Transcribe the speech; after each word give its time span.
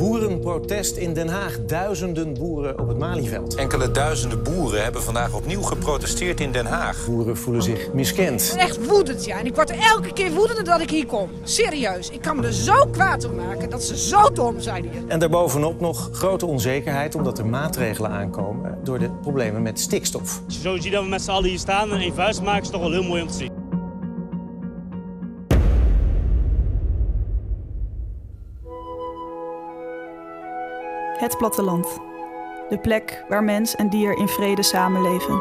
Boerenprotest 0.00 0.96
in 0.96 1.12
Den 1.12 1.28
Haag. 1.28 1.58
Duizenden 1.66 2.34
boeren 2.34 2.78
op 2.78 2.88
het 2.88 2.98
Malieveld. 2.98 3.54
Enkele 3.54 3.90
duizenden 3.90 4.42
boeren 4.42 4.82
hebben 4.82 5.02
vandaag 5.02 5.34
opnieuw 5.34 5.62
geprotesteerd 5.62 6.40
in 6.40 6.52
Den 6.52 6.66
Haag. 6.66 7.06
Boeren 7.06 7.36
voelen 7.36 7.62
zich 7.62 7.92
miskend. 7.92 8.42
Ik 8.42 8.56
ben 8.56 8.58
echt 8.58 8.86
woedend, 8.86 9.24
ja. 9.24 9.38
En 9.38 9.46
ik 9.46 9.54
word 9.54 9.70
er 9.70 9.78
elke 9.78 10.12
keer 10.12 10.32
woedender 10.32 10.64
dat 10.64 10.80
ik 10.80 10.90
hier 10.90 11.06
kom. 11.06 11.30
Serieus. 11.42 12.10
Ik 12.10 12.20
kan 12.20 12.36
me 12.36 12.46
er 12.46 12.52
zo 12.52 12.86
kwaad 12.90 13.24
om 13.24 13.34
maken 13.34 13.70
dat 13.70 13.82
ze 13.82 13.98
zo 13.98 14.30
dom 14.32 14.60
zijn 14.60 14.82
hier. 14.82 15.02
En 15.08 15.18
daarbovenop 15.18 15.80
nog 15.80 16.08
grote 16.12 16.46
onzekerheid 16.46 17.14
omdat 17.14 17.38
er 17.38 17.46
maatregelen 17.46 18.10
aankomen 18.10 18.78
door 18.84 18.98
de 18.98 19.10
problemen 19.10 19.62
met 19.62 19.80
stikstof. 19.80 20.42
Als 20.46 20.54
je 20.54 20.60
zo 20.60 20.76
ziet 20.76 20.92
dat 20.92 21.02
we 21.02 21.08
met 21.08 21.22
z'n 21.22 21.30
allen 21.30 21.48
hier 21.48 21.58
staan 21.58 21.92
en 21.92 22.00
één 22.00 22.14
vuist 22.14 22.42
maken, 22.42 22.62
is 22.62 22.70
toch 22.70 22.80
wel 22.80 22.92
heel 22.92 23.02
mooi 23.02 23.22
om 23.22 23.28
te 23.28 23.34
zien. 23.34 23.59
Het 31.20 31.38
platteland. 31.38 31.86
De 32.68 32.78
plek 32.82 33.24
waar 33.28 33.44
mens 33.44 33.76
en 33.76 33.90
dier 33.90 34.18
in 34.18 34.28
vrede 34.28 34.62
samenleven. 34.62 35.34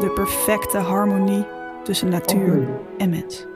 De 0.00 0.10
perfecte 0.14 0.78
harmonie 0.78 1.46
tussen 1.84 2.08
natuur 2.08 2.68
en 2.98 3.10
mens. 3.10 3.46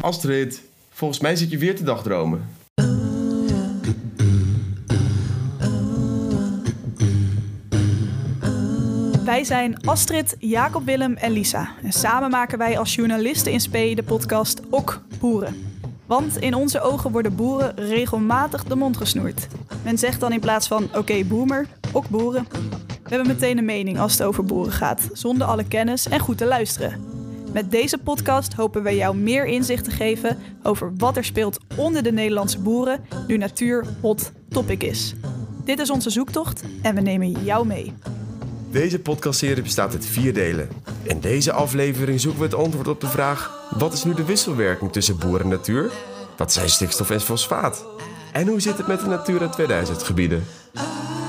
Astrid, 0.00 0.62
volgens 0.90 1.20
mij 1.20 1.36
zit 1.36 1.50
je 1.50 1.58
weer 1.58 1.76
te 1.76 1.84
dagdromen. 1.84 2.48
Wij 9.24 9.44
zijn 9.44 9.80
Astrid, 9.80 10.36
Jacob 10.38 10.84
Willem 10.84 11.14
en 11.14 11.30
Lisa. 11.30 11.68
En 11.82 11.92
samen 11.92 12.30
maken 12.30 12.58
wij 12.58 12.78
als 12.78 12.94
journalisten 12.94 13.52
in 13.52 13.60
Spee 13.60 13.94
de 13.94 14.02
podcast 14.02 14.60
Ok 14.70 15.00
Boeren. 15.20 15.73
Want 16.14 16.36
in 16.36 16.54
onze 16.54 16.80
ogen 16.80 17.10
worden 17.10 17.36
boeren 17.36 17.76
regelmatig 17.76 18.64
de 18.64 18.76
mond 18.76 18.96
gesnoerd. 18.96 19.46
Men 19.84 19.98
zegt 19.98 20.20
dan 20.20 20.32
in 20.32 20.40
plaats 20.40 20.68
van 20.68 20.88
oké 20.96 21.24
boomer, 21.24 21.66
ok 21.92 22.08
boeren. 22.08 22.46
We 23.02 23.08
hebben 23.08 23.26
meteen 23.26 23.58
een 23.58 23.64
mening 23.64 23.98
als 23.98 24.12
het 24.12 24.22
over 24.22 24.44
boeren 24.44 24.72
gaat, 24.72 25.08
zonder 25.12 25.46
alle 25.46 25.64
kennis 25.64 26.08
en 26.08 26.20
goed 26.20 26.38
te 26.38 26.44
luisteren. 26.44 27.04
Met 27.52 27.70
deze 27.70 27.98
podcast 27.98 28.52
hopen 28.52 28.82
wij 28.82 28.96
jou 28.96 29.16
meer 29.16 29.46
inzicht 29.46 29.84
te 29.84 29.90
geven 29.90 30.38
over 30.62 30.92
wat 30.96 31.16
er 31.16 31.24
speelt 31.24 31.58
onder 31.76 32.02
de 32.02 32.12
Nederlandse 32.12 32.58
boeren 32.58 33.04
nu 33.26 33.36
natuur 33.36 33.84
hot 34.00 34.32
topic 34.48 34.82
is. 34.82 35.14
Dit 35.64 35.78
is 35.78 35.90
onze 35.90 36.10
zoektocht 36.10 36.62
en 36.82 36.94
we 36.94 37.00
nemen 37.00 37.44
jou 37.44 37.66
mee. 37.66 37.92
Deze 38.70 38.98
podcastserie 38.98 39.62
bestaat 39.62 39.92
uit 39.92 40.06
vier 40.06 40.34
delen. 40.34 40.68
In 41.04 41.20
deze 41.20 41.52
aflevering 41.52 42.20
zoeken 42.20 42.40
we 42.40 42.46
het 42.46 42.54
antwoord 42.54 42.88
op 42.88 43.00
de 43.00 43.08
vraag: 43.08 43.68
wat 43.70 43.92
is 43.92 44.04
nu 44.04 44.14
de 44.14 44.24
wisselwerking 44.24 44.92
tussen 44.92 45.18
boer 45.18 45.40
en 45.40 45.48
natuur? 45.48 45.92
Wat 46.36 46.52
zijn 46.52 46.68
stikstof 46.68 47.10
en 47.10 47.20
fosfaat? 47.20 47.86
En 48.32 48.46
hoe 48.46 48.60
zit 48.60 48.76
het 48.76 48.86
met 48.86 49.00
de 49.00 49.06
Natura 49.06 49.48
2000 49.48 50.02
gebieden? 50.02 50.44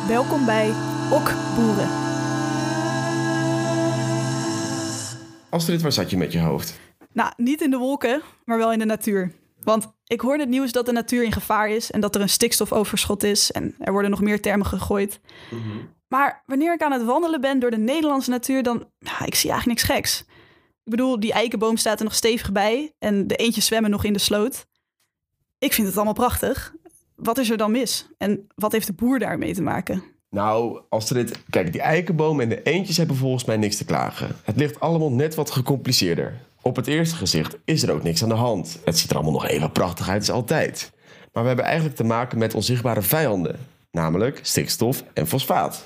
Welkom 0.08 0.46
bij 0.46 0.70
Ok 1.12 1.34
Boeren. 1.56 1.90
Astrid, 5.50 5.82
waar 5.82 5.92
zat 5.92 6.10
je 6.10 6.18
met 6.18 6.32
je 6.32 6.40
hoofd? 6.40 6.80
Nou, 7.14 7.32
niet 7.38 7.62
in 7.62 7.70
de 7.70 7.78
wolken, 7.78 8.22
maar 8.46 8.58
wel 8.58 8.72
in 8.72 8.80
de 8.80 8.86
natuur. 8.86 9.32
Want 9.64 9.94
ik 10.06 10.22
hoorde 10.22 10.40
het 10.40 10.50
nieuws 10.50 10.72
dat 10.72 10.86
de 10.86 10.92
natuur 10.92 11.24
in 11.24 11.32
gevaar 11.32 11.70
is 11.70 11.92
en 11.92 12.00
dat 12.00 12.16
er 12.16 12.22
een 12.22 12.30
stikstofoverschot 12.30 13.24
is. 13.24 13.52
En 13.52 13.76
er 13.80 13.92
worden 13.92 14.12
nog 14.12 14.22
meer 14.22 14.42
termen 14.42 14.66
gegooid. 14.66 15.20
Maar 16.08 16.44
wanneer 16.46 16.74
ik 16.74 16.82
aan 16.82 16.92
het 16.92 17.04
wandelen 17.04 17.42
ben 17.42 17.60
door 17.60 17.72
de 17.72 17.78
Nederlandse 17.78 18.30
natuur, 18.30 18.64
dan 18.64 18.90
ja, 19.00 19.26
ik 19.26 19.36
zie 19.36 19.50
eigenlijk 19.50 19.80
niks 19.80 19.84
geks. 19.84 20.20
Ik 20.84 20.92
bedoel, 20.92 21.20
die 21.20 21.34
eikenboom 21.34 21.78
staat 21.78 21.98
er 21.98 22.04
nog 22.04 22.16
stevig 22.16 22.52
bij 22.52 22.94
en 23.00 23.28
de 23.28 23.36
eentjes 23.36 23.66
zwemmen 23.66 23.92
nog 23.92 24.04
in 24.04 24.14
de 24.14 24.20
sloot. 24.20 24.66
Ik 25.58 25.74
vind 25.74 25.88
het 25.88 25.96
allemaal 25.96 26.14
prachtig. 26.14 26.74
Wat 27.16 27.38
is 27.38 27.50
er 27.50 27.58
dan 27.58 27.72
mis? 27.72 28.08
En 28.18 28.48
wat 28.56 28.72
heeft 28.72 28.88
de 28.88 28.94
boer 28.94 29.20
daarmee 29.20 29.54
te 29.54 29.62
maken? 29.62 30.04
Nou, 30.30 30.82
Astrid, 30.90 31.40
kijk, 31.50 31.72
die 31.72 31.82
eikenboom 31.82 32.40
en 32.40 32.50
de 32.50 32.62
eendjes 32.62 32.98
hebben 32.98 33.16
volgens 33.16 33.46
mij 33.46 33.58
niks 33.58 33.78
te 33.78 33.86
klagen. 33.86 34.36
Het 34.44 34.56
ligt 34.56 34.80
allemaal 34.80 35.12
net 35.12 35.36
wat 35.36 35.52
gecompliceerder. 35.52 36.42
Op 36.62 36.76
het 36.76 36.88
eerste 36.88 37.16
gezicht 37.16 37.58
is 37.66 37.84
er 37.84 37.92
ook 37.92 38.04
niks 38.04 38.24
aan 38.24 38.30
de 38.30 38.36
hand. 38.36 38.80
Het 38.86 38.98
ziet 38.98 39.10
er 39.10 39.16
allemaal 39.16 39.34
nog 39.34 39.48
even 39.48 39.72
prachtig 39.72 40.10
uit 40.10 40.20
als 40.20 40.30
altijd. 40.30 40.92
Maar 41.34 41.42
we 41.42 41.48
hebben 41.48 41.66
eigenlijk 41.66 41.96
te 41.96 42.04
maken 42.04 42.38
met 42.38 42.54
onzichtbare 42.54 43.02
vijanden. 43.02 43.60
Namelijk 43.92 44.40
stikstof 44.42 45.04
en 45.14 45.28
fosfaat. 45.28 45.84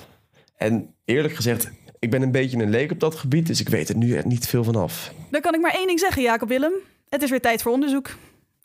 En 0.60 0.94
eerlijk 1.04 1.34
gezegd, 1.34 1.70
ik 1.98 2.10
ben 2.10 2.22
een 2.22 2.30
beetje 2.30 2.58
een 2.58 2.70
leek 2.70 2.90
op 2.90 3.00
dat 3.00 3.14
gebied, 3.14 3.46
dus 3.46 3.60
ik 3.60 3.68
weet 3.68 3.88
er 3.88 3.96
nu 3.96 4.16
echt 4.16 4.24
niet 4.24 4.46
veel 4.46 4.64
van 4.64 4.76
af. 4.76 5.12
Dan 5.30 5.40
kan 5.40 5.54
ik 5.54 5.60
maar 5.60 5.74
één 5.74 5.86
ding 5.86 5.98
zeggen, 5.98 6.22
Jacob 6.22 6.48
Willem. 6.48 6.72
Het 7.08 7.22
is 7.22 7.30
weer 7.30 7.40
tijd 7.40 7.62
voor 7.62 7.72
onderzoek. 7.72 8.08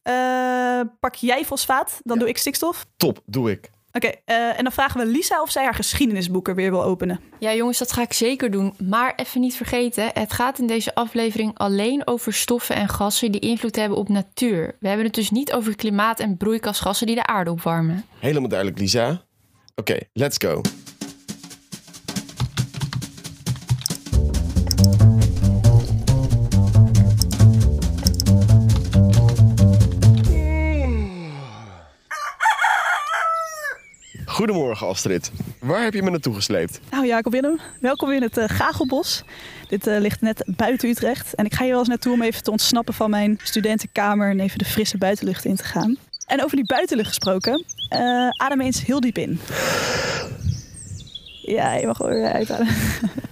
Eh, 0.02 0.80
pak 1.00 1.16
jij 1.16 1.46
fosfaat, 1.46 2.00
dan 2.04 2.20
doe 2.20 2.28
ik 2.28 2.38
stikstof. 2.38 2.86
Top, 2.98 3.22
doe 3.26 3.52
ik. 3.52 3.70
Oké, 3.92 4.12
eh, 4.26 4.58
en 4.58 4.64
dan 4.64 4.72
vragen 4.72 5.00
we 5.00 5.06
Lisa 5.06 5.42
of 5.42 5.52
zij 5.52 5.64
haar 5.64 5.74
geschiedenisboeken 5.74 6.56
weer 6.56 6.72
wil 6.72 6.84
openen. 6.84 7.20
Ja, 7.40 7.54
jongens, 7.54 7.78
dat 7.78 7.92
ga 7.92 8.02
ik 8.02 8.14
zeker 8.14 8.52
doen. 8.52 8.74
Maar 8.84 9.14
even 9.16 9.42
niet 9.42 9.56
vergeten, 9.56 10.10
het 10.14 10.34
gaat 10.34 10.60
in 10.60 10.68
deze 10.68 10.96
aflevering 10.96 11.58
alleen 11.58 12.08
over 12.08 12.34
stoffen 12.34 12.76
en 12.76 12.90
gassen 12.90 13.32
die 13.32 13.42
invloed 13.42 13.76
hebben 13.76 13.98
op 13.98 14.10
natuur. 14.10 14.76
We 14.80 14.88
hebben 14.88 15.06
het 15.06 15.16
dus 15.16 15.32
niet 15.32 15.54
over 15.54 15.76
klimaat 15.76 16.20
en 16.20 16.38
broeikasgassen 16.38 17.08
die 17.08 17.16
de 17.16 17.26
aarde 17.26 17.52
opwarmen. 17.52 18.06
Helemaal 18.20 18.50
duidelijk, 18.50 18.80
Lisa. 18.80 19.24
Oké, 19.76 19.98
let's 20.14 20.38
go. 20.38 20.62
Goedemorgen 34.76 35.12
Astrid. 35.12 35.32
Waar 35.60 35.84
heb 35.84 35.94
je 35.94 36.04
me 36.04 36.10
naartoe 36.10 36.34
gesleept? 36.34 36.80
Nou, 36.92 37.06
Jacob 37.06 37.32
Willem, 37.32 37.60
welkom 37.80 38.12
in 38.12 38.22
het 38.22 38.38
eh, 38.38 38.50
Gagelbos. 38.50 39.24
Dit 39.68 39.88
eh, 39.88 40.00
ligt 40.00 40.22
net 40.22 40.44
buiten 40.46 40.90
Utrecht. 40.90 41.36
En 41.36 41.46
ik 41.46 41.54
ga 41.54 41.62
hier 41.62 41.70
wel 41.70 41.80
eens 41.80 41.88
naartoe 41.88 42.14
om 42.14 42.22
even 42.22 42.44
te 42.44 42.52
ontsnappen 42.52 42.94
van 42.94 43.10
mijn 43.10 43.40
studentenkamer 43.44 44.30
en 44.30 44.40
even 44.40 44.58
de 44.58 44.66
frisse 44.66 44.98
buitenlucht 44.98 45.46
in 45.46 45.56
te 45.56 45.64
gaan. 45.64 45.98
En 46.28 46.44
over 46.44 46.56
die 46.56 46.66
buitenlucht 46.66 47.08
gesproken, 47.08 47.64
eh, 47.90 48.30
adem 48.30 48.62
eens 48.62 48.86
heel 48.86 49.00
diep 49.00 49.18
in. 49.18 49.40
Ja, 51.42 51.74
je 51.74 51.86
mag 51.86 51.98
weer 51.98 52.32
uitademen. 52.32 52.74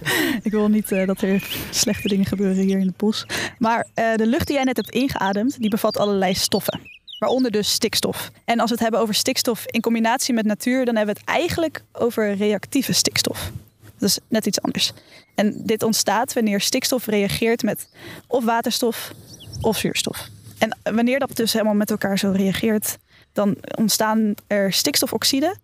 ik 0.42 0.50
wil 0.50 0.68
niet 0.68 0.88
dat 0.88 1.22
er 1.22 1.48
slechte 1.70 2.08
dingen 2.08 2.26
gebeuren 2.26 2.64
hier 2.64 2.78
in 2.78 2.86
het 2.86 2.96
bos. 2.96 3.26
Maar 3.58 3.86
de 3.94 4.26
lucht 4.26 4.46
die 4.46 4.56
jij 4.56 4.64
net 4.64 4.76
hebt 4.76 4.90
ingeademd, 4.90 5.60
die 5.60 5.70
bevat 5.70 5.96
allerlei 5.96 6.34
stoffen. 6.34 6.93
Waaronder 7.24 7.50
dus 7.50 7.72
stikstof. 7.72 8.30
En 8.44 8.60
als 8.60 8.68
we 8.68 8.74
het 8.74 8.82
hebben 8.82 9.00
over 9.00 9.14
stikstof 9.14 9.64
in 9.66 9.80
combinatie 9.80 10.34
met 10.34 10.44
natuur, 10.44 10.84
dan 10.84 10.96
hebben 10.96 11.14
we 11.14 11.20
het 11.20 11.30
eigenlijk 11.30 11.82
over 11.92 12.34
reactieve 12.34 12.92
stikstof. 12.92 13.50
Dat 13.98 14.08
is 14.08 14.18
net 14.28 14.46
iets 14.46 14.60
anders. 14.60 14.92
En 15.34 15.62
dit 15.64 15.82
ontstaat 15.82 16.32
wanneer 16.32 16.60
stikstof 16.60 17.06
reageert 17.06 17.62
met 17.62 17.88
of 18.26 18.44
waterstof 18.44 19.12
of 19.60 19.78
zuurstof. 19.78 20.28
En 20.58 20.78
wanneer 20.82 21.18
dat 21.18 21.36
dus 21.36 21.52
helemaal 21.52 21.74
met 21.74 21.90
elkaar 21.90 22.18
zo 22.18 22.30
reageert, 22.30 22.98
dan 23.32 23.56
ontstaan 23.76 24.34
er 24.46 24.72
stikstofoxide 24.72 25.56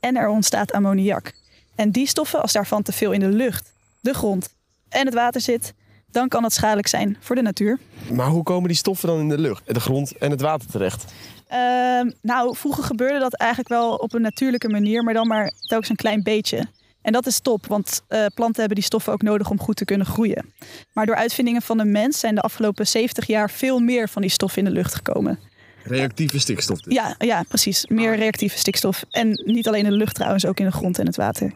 en 0.00 0.16
er 0.16 0.28
ontstaat 0.28 0.72
ammoniak. 0.72 1.32
En 1.74 1.90
die 1.90 2.06
stoffen, 2.06 2.42
als 2.42 2.52
daarvan 2.52 2.82
te 2.82 2.92
veel 2.92 3.12
in 3.12 3.20
de 3.20 3.28
lucht, 3.28 3.72
de 4.00 4.14
grond 4.14 4.48
en 4.88 5.04
het 5.04 5.14
water 5.14 5.40
zit, 5.40 5.74
dan 6.10 6.28
kan 6.28 6.42
het 6.42 6.52
schadelijk 6.52 6.88
zijn 6.88 7.16
voor 7.20 7.36
de 7.36 7.42
natuur. 7.42 7.78
Maar 8.12 8.28
hoe 8.28 8.42
komen 8.42 8.68
die 8.68 8.76
stoffen 8.76 9.08
dan 9.08 9.18
in 9.18 9.28
de 9.28 9.38
lucht, 9.38 9.74
de 9.74 9.80
grond 9.80 10.16
en 10.16 10.30
het 10.30 10.40
water 10.40 10.70
terecht? 10.70 11.12
Ehm, 11.48 12.10
nou, 12.22 12.56
vroeger 12.56 12.84
gebeurde 12.84 13.18
dat 13.18 13.34
eigenlijk 13.34 13.70
wel 13.70 13.94
op 13.94 14.14
een 14.14 14.22
natuurlijke 14.22 14.68
manier, 14.68 15.02
maar 15.02 15.14
dan 15.14 15.26
maar 15.26 15.52
telkens 15.60 15.90
een 15.90 15.96
klein 15.96 16.22
beetje. 16.22 16.66
En 17.02 17.12
dat 17.12 17.26
is 17.26 17.40
top, 17.40 17.66
want 17.66 18.02
eh, 18.08 18.26
planten 18.34 18.58
hebben 18.58 18.76
die 18.76 18.84
stoffen 18.84 19.12
ook 19.12 19.22
nodig 19.22 19.50
om 19.50 19.60
goed 19.60 19.76
te 19.76 19.84
kunnen 19.84 20.06
groeien. 20.06 20.52
Maar 20.92 21.06
door 21.06 21.14
uitvindingen 21.14 21.62
van 21.62 21.78
de 21.78 21.84
mens 21.84 22.20
zijn 22.20 22.34
de 22.34 22.40
afgelopen 22.40 22.86
70 22.86 23.26
jaar 23.26 23.50
veel 23.50 23.78
meer 23.78 24.08
van 24.08 24.22
die 24.22 24.30
stoffen 24.30 24.58
in 24.58 24.64
de 24.64 24.70
lucht 24.70 24.94
gekomen. 24.94 25.38
Reactieve 25.88 26.38
stikstof 26.38 26.80
dus. 26.80 26.94
Ja, 26.94 27.14
ja, 27.18 27.42
precies. 27.48 27.86
Meer 27.86 28.16
reactieve 28.16 28.58
stikstof. 28.58 29.04
En 29.10 29.42
niet 29.44 29.68
alleen 29.68 29.84
in 29.84 29.90
de 29.90 29.96
lucht 29.96 30.14
trouwens, 30.14 30.46
ook 30.46 30.58
in 30.58 30.64
de 30.64 30.72
grond 30.72 30.98
en 30.98 31.06
het 31.06 31.16
water. 31.16 31.52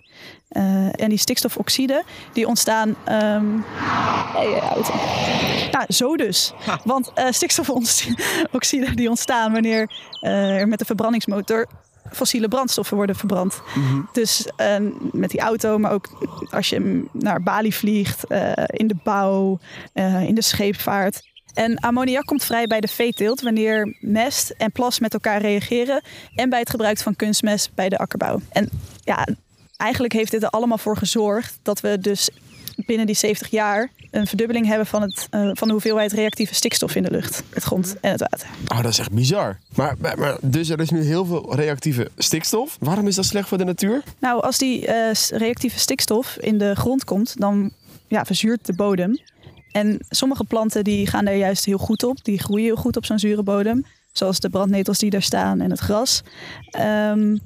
Eh, 0.49 1.01
en 1.01 1.09
die 1.09 1.19
stikstofoxiden, 1.19 2.03
die 2.33 2.47
ontstaan... 2.47 2.97
ehm 3.05 3.45
hey, 4.35 4.59
auto. 4.59 4.95
Nou, 5.71 5.85
zo 5.89 6.17
dus. 6.17 6.53
Want 6.85 7.13
eh, 7.15 7.27
stikstofoxiden 7.31 8.97
die 8.97 9.09
ontstaan 9.09 9.53
wanneer 9.53 9.91
eh, 10.21 10.61
er 10.61 10.69
met 10.69 10.79
de 10.79 10.85
verbrandingsmotor 10.85 11.69
fossiele 12.13 12.49
brandstoffen 12.49 12.97
worden 12.97 13.17
verbrand. 13.17 13.63
Dus 14.13 14.49
eh, 14.57 14.77
met 15.13 15.31
die 15.31 15.41
auto, 15.41 15.79
maar 15.79 15.93
ook 15.93 16.09
als 16.51 16.69
je 16.69 17.05
naar 17.13 17.43
Bali 17.43 17.73
vliegt, 17.73 18.27
eh, 18.27 18.53
in 18.67 18.87
de 18.87 18.97
bouw, 19.05 19.59
eh, 19.93 20.23
in 20.23 20.35
de 20.35 20.43
scheepvaart. 20.43 21.31
En 21.55 21.79
ammoniak 21.79 22.25
komt 22.25 22.45
vrij 22.45 22.67
bij 22.67 22.81
de 22.81 22.89
veeteelt 22.89 23.41
wanneer 23.41 23.97
mest 24.01 24.51
en 24.51 24.73
plas 24.73 24.99
met 24.99 25.15
elkaar 25.15 25.41
reageren 25.41 26.03
en 26.35 26.51
bij 26.51 26.59
het 26.59 26.71
gebruik 26.71 26.99
van 26.99 27.17
kunstmest 27.17 27.71
bij 27.75 27.89
de 27.89 27.99
akkerbouw. 27.99 28.41
En 28.49 28.69
ja, 29.05 29.27
eigenlijk 29.77 30.13
heeft 30.13 30.31
dit 30.31 30.43
er 30.43 30.49
allemaal 30.49 30.79
voor 30.79 30.97
gezorgd 30.97 31.59
dat 31.63 31.81
we 31.81 31.99
dus 31.99 32.31
binnen 32.77 33.07
die 33.07 33.17
70 33.17 33.49
jaar 33.51 33.91
een 34.11 34.27
verdubbeling 34.27 34.67
hebben 34.67 34.87
van, 34.87 35.03
het, 35.03 35.27
eh, 35.31 35.51
van 35.53 35.67
de 35.67 35.73
hoeveelheid 35.73 36.13
reactieve 36.13 36.55
stikstof 36.55 36.95
in 36.95 37.03
de 37.03 37.11
lucht, 37.11 37.43
het 37.51 37.63
grond 37.63 37.97
en 38.01 38.11
het 38.11 38.21
water. 38.21 38.49
Oh, 38.67 38.83
dat 38.83 38.93
is 38.93 38.99
echt 38.99 39.13
bizar. 39.13 39.59
Maar, 39.75 39.95
maar, 39.99 40.19
maar 40.19 40.37
dus 40.41 40.69
er 40.69 40.81
is 40.81 40.91
nu 40.91 41.03
heel 41.03 41.25
veel 41.25 41.57
reactieve 41.57 42.11
stikstof. 42.17 42.77
Waarom 42.81 43.07
is 43.07 43.15
dat 43.15 43.25
slecht 43.25 43.49
voor 43.49 43.59
de 43.59 43.65
natuur? 43.65 44.03
Nou, 44.19 44.43
als 44.43 44.59
die 44.59 44.87
eh, 44.87 45.13
reactieve 45.31 45.79
stikstof 45.79 46.37
in 46.37 46.59
de 46.59 46.75
grond 46.75 47.05
komt, 47.05 47.41
dan 47.41 47.73
ja, 48.09 48.25
verzuurt 48.25 48.67
de 48.67 48.75
bodem. 48.75 49.21
En 49.73 49.99
sommige 50.09 50.45
planten 50.45 50.85
die 50.85 51.07
gaan 51.07 51.25
daar 51.25 51.37
juist 51.37 51.65
heel 51.65 51.79
goed 51.79 52.03
op. 52.03 52.25
Die 52.25 52.39
groeien 52.39 52.65
heel 52.65 52.77
goed 52.77 52.97
op 52.97 53.05
zo'n 53.05 53.19
zure 53.19 53.43
bodem. 53.43 53.85
Zoals 54.13 54.41
de 54.41 54.51
brandnetels 54.51 54.99
die 54.99 55.11
daar 55.11 55.23
staan 55.23 55.61
en 55.61 55.71
het 55.71 55.81
gras. 55.81 56.23
Ehm, 56.71 57.37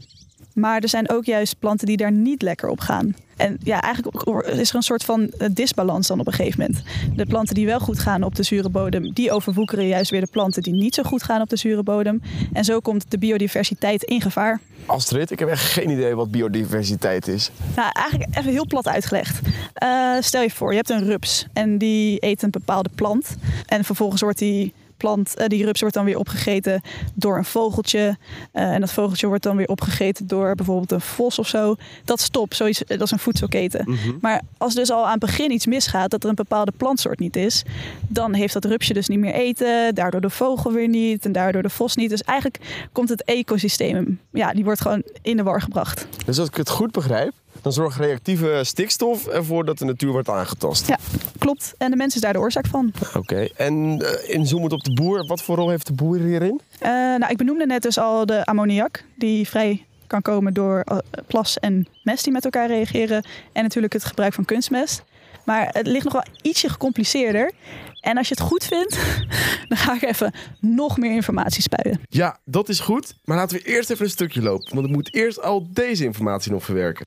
maar 0.57 0.81
er 0.81 0.89
zijn 0.89 1.11
ook 1.11 1.25
juist 1.25 1.59
planten 1.59 1.87
die 1.87 1.97
daar 1.97 2.13
niet 2.13 2.43
lekker 2.43 2.69
op 2.69 2.81
gaan. 2.81 3.15
En 3.37 3.59
ja, 3.63 3.81
eigenlijk 3.81 4.27
is 4.47 4.69
er 4.69 4.77
een 4.77 4.83
soort 4.83 5.05
van 5.05 5.31
eh, 5.31 5.49
disbalans 5.53 6.07
dan 6.07 6.21
op 6.21 6.27
een 6.27 6.33
gegeven 6.33 6.61
moment. 6.61 6.85
De 7.17 7.27
planten 7.27 7.55
die 7.55 7.67
wel 7.67 7.81
goed 7.81 7.99
gaan 7.99 8.23
op 8.23 8.35
de 8.35 8.43
zure 8.43 8.69
bodem, 8.69 9.13
die 9.13 9.33
overwoekeren 9.33 9.87
juist 9.87 10.11
weer 10.11 10.21
de 10.21 10.31
planten 10.31 10.63
die 10.63 10.73
niet 10.73 10.95
zo 10.95 11.03
goed 11.03 11.23
gaan 11.23 11.41
op 11.41 11.49
de 11.49 11.57
zure 11.57 11.83
bodem. 11.83 12.23
En 12.53 12.65
zo 12.65 12.81
komt 12.81 13.11
de 13.11 13.19
biodiversiteit 13.19 14.03
in 14.03 14.21
gevaar. 14.21 14.61
Astrid, 14.87 15.31
ik 15.31 15.39
heb 15.39 15.49
echt 15.49 15.65
geen 15.65 15.91
idee 15.91 16.15
wat 16.15 16.31
biodiversiteit 16.31 17.29
is. 17.29 17.51
Nou, 17.77 17.91
eigenlijk 17.93 18.37
even 18.39 18.53
heel 18.53 18.67
plat 18.67 18.89
uitgelegd. 18.89 19.41
Eh, 19.75 20.17
stel 20.21 20.43
je 20.43 20.51
voor, 20.51 20.71
je 20.71 20.77
hebt 20.77 20.91
een 20.91 21.05
rups 21.05 21.47
en 21.53 21.79
die 21.79 22.17
eet 22.25 22.43
een 22.43 22.51
bepaalde 22.51 22.91
plant. 22.95 23.37
En 23.67 23.85
vervolgens 23.85 24.21
wordt 24.21 24.39
die 24.39 24.73
plant, 24.97 25.37
eh, 25.37 25.47
die 25.47 25.65
rups 25.65 25.81
wordt 25.81 25.95
dan 25.95 26.05
weer 26.05 26.19
opgegeten 26.19 26.81
door 27.15 27.37
een 27.37 27.45
vogeltje. 27.45 28.17
Eh, 28.53 28.73
en 28.73 28.81
dat 28.81 28.93
vogeltje 28.93 29.27
wordt 29.27 29.43
dan 29.43 29.57
weer 29.57 29.69
opgegeten 29.69 30.27
door 30.27 30.55
bijvoorbeeld 30.55 30.93
een 30.93 31.01
vos 31.01 31.39
of 31.39 31.49
zo. 31.49 31.77
Dat 32.05 32.21
stopt, 32.21 32.57
zoiets, 32.57 32.83
dat 32.87 33.01
is 33.01 33.11
een 33.11 33.19
voedselketen. 33.19 33.99
Maar 34.21 34.43
als 34.59 34.75
dus 34.75 34.91
al 34.91 35.05
aan 35.05 35.11
het 35.11 35.21
begin 35.21 35.51
iets 35.51 35.67
misgaat, 35.67 36.11
dat 36.11 36.23
er 36.23 36.29
een 36.29 36.35
bepaalde 36.35 36.73
plantsoort 36.77 37.19
niet 37.19 37.37
is, 37.37 37.63
dan 38.09 38.35
heeft 38.35 38.53
dat 38.53 38.65
rupsje 38.65 38.93
dus 38.93 39.09
niet 39.09 39.19
meer 39.19 39.35
eten, 39.35 39.95
daardoor 39.95 40.21
de 40.21 40.31
vogel 40.31 40.73
weer 40.73 40.89
niet 40.89 41.25
en 41.25 41.33
daardoor 41.33 41.63
de 41.63 41.71
vos 41.71 41.97
niet. 41.97 42.11
Dus 42.11 42.23
eigenlijk 42.23 42.89
komt 42.93 43.09
het 43.09 43.25
ecosysteem, 43.25 44.21
ja, 44.33 44.53
die 44.53 44.65
wordt 44.65 44.81
gewoon 44.81 45.03
in 45.23 45.37
de 45.37 45.43
war 45.43 45.61
gebracht. 45.61 46.07
Dus 46.25 46.39
als 46.39 46.49
ik 46.49 46.57
het 46.57 46.71
goed 46.71 46.91
begrijp, 46.91 47.33
dan 47.63 47.73
zorgt 47.73 47.97
reactieve 47.99 48.61
stikstof 48.63 49.27
ervoor 49.27 49.65
dat 49.65 49.79
de 49.79 49.85
natuur 49.85 50.13
wordt 50.13 50.29
aangetast. 50.29 50.89
Ja, 50.89 50.99
klopt. 51.39 51.75
En 51.79 51.91
de 51.91 51.97
mens 51.97 52.15
is 52.15 52.21
daar 52.21 52.33
de 52.33 52.39
oorzaak 52.39 52.67
van. 52.67 52.93
Oké, 53.15 53.49
en 53.57 54.03
uh, 54.03 54.09
inzoomend 54.35 54.73
op 54.73 54.85
de 54.85 54.93
boer, 54.93 55.27
wat 55.27 55.43
voor 55.43 55.57
rol 55.57 55.69
heeft 55.69 55.87
de 55.87 55.93
boer 55.93 56.19
hierin? 56.19 56.61
Uh, 56.83 56.89
nou, 56.91 57.27
ik 57.29 57.37
benoemde 57.37 57.67
net 57.67 57.83
dus 57.83 57.99
al 57.99 58.27
de 58.27 58.45
ammoniak, 58.45 59.05
die 59.15 59.49
vrij 59.49 59.87
kan 60.07 60.23
komen 60.23 60.55
door 60.55 60.85
uh, 60.93 60.99
plas 61.27 61.59
en 61.59 61.87
mest 62.03 62.25
die 62.25 62.33
met 62.33 62.45
elkaar 62.45 62.67
reageren. 62.67 63.27
En 63.53 63.63
natuurlijk 63.63 63.93
het 63.93 64.05
gebruik 64.05 64.33
van 64.33 64.45
kunstmest. 64.45 65.03
Maar 65.45 65.69
het 65.73 65.87
ligt 65.87 66.05
nog 66.05 66.13
wel 66.13 66.25
ietsje 66.43 66.69
gecompliceerder. 66.69 67.53
En 68.01 68.17
als 68.17 68.29
je 68.29 68.35
het 68.35 68.43
goed 68.45 68.65
vindt, 68.65 68.99
dan 69.69 69.79
ga 69.79 69.95
ik 69.95 70.03
even 70.03 70.35
nog 70.61 70.99
meer 70.99 71.13
informatie 71.13 71.63
spuien. 71.63 72.01
Ja, 72.09 72.39
dat 72.45 72.69
is 72.69 72.81
goed. 72.81 73.15
Maar 73.25 73.37
laten 73.37 73.57
we 73.57 73.65
eerst 73.65 73.91
even 73.91 74.05
een 74.05 74.11
stukje 74.11 74.43
lopen. 74.43 74.75
Want 74.75 74.87
ik 74.87 74.93
moet 74.93 75.15
eerst 75.15 75.43
al 75.43 75.67
deze 75.71 76.05
informatie 76.05 76.53
nog 76.53 76.65
verwerken. 76.65 77.07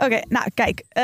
Oké, 0.00 0.20
nou 0.28 0.50
kijk, 0.54 0.82
uh, 0.92 1.02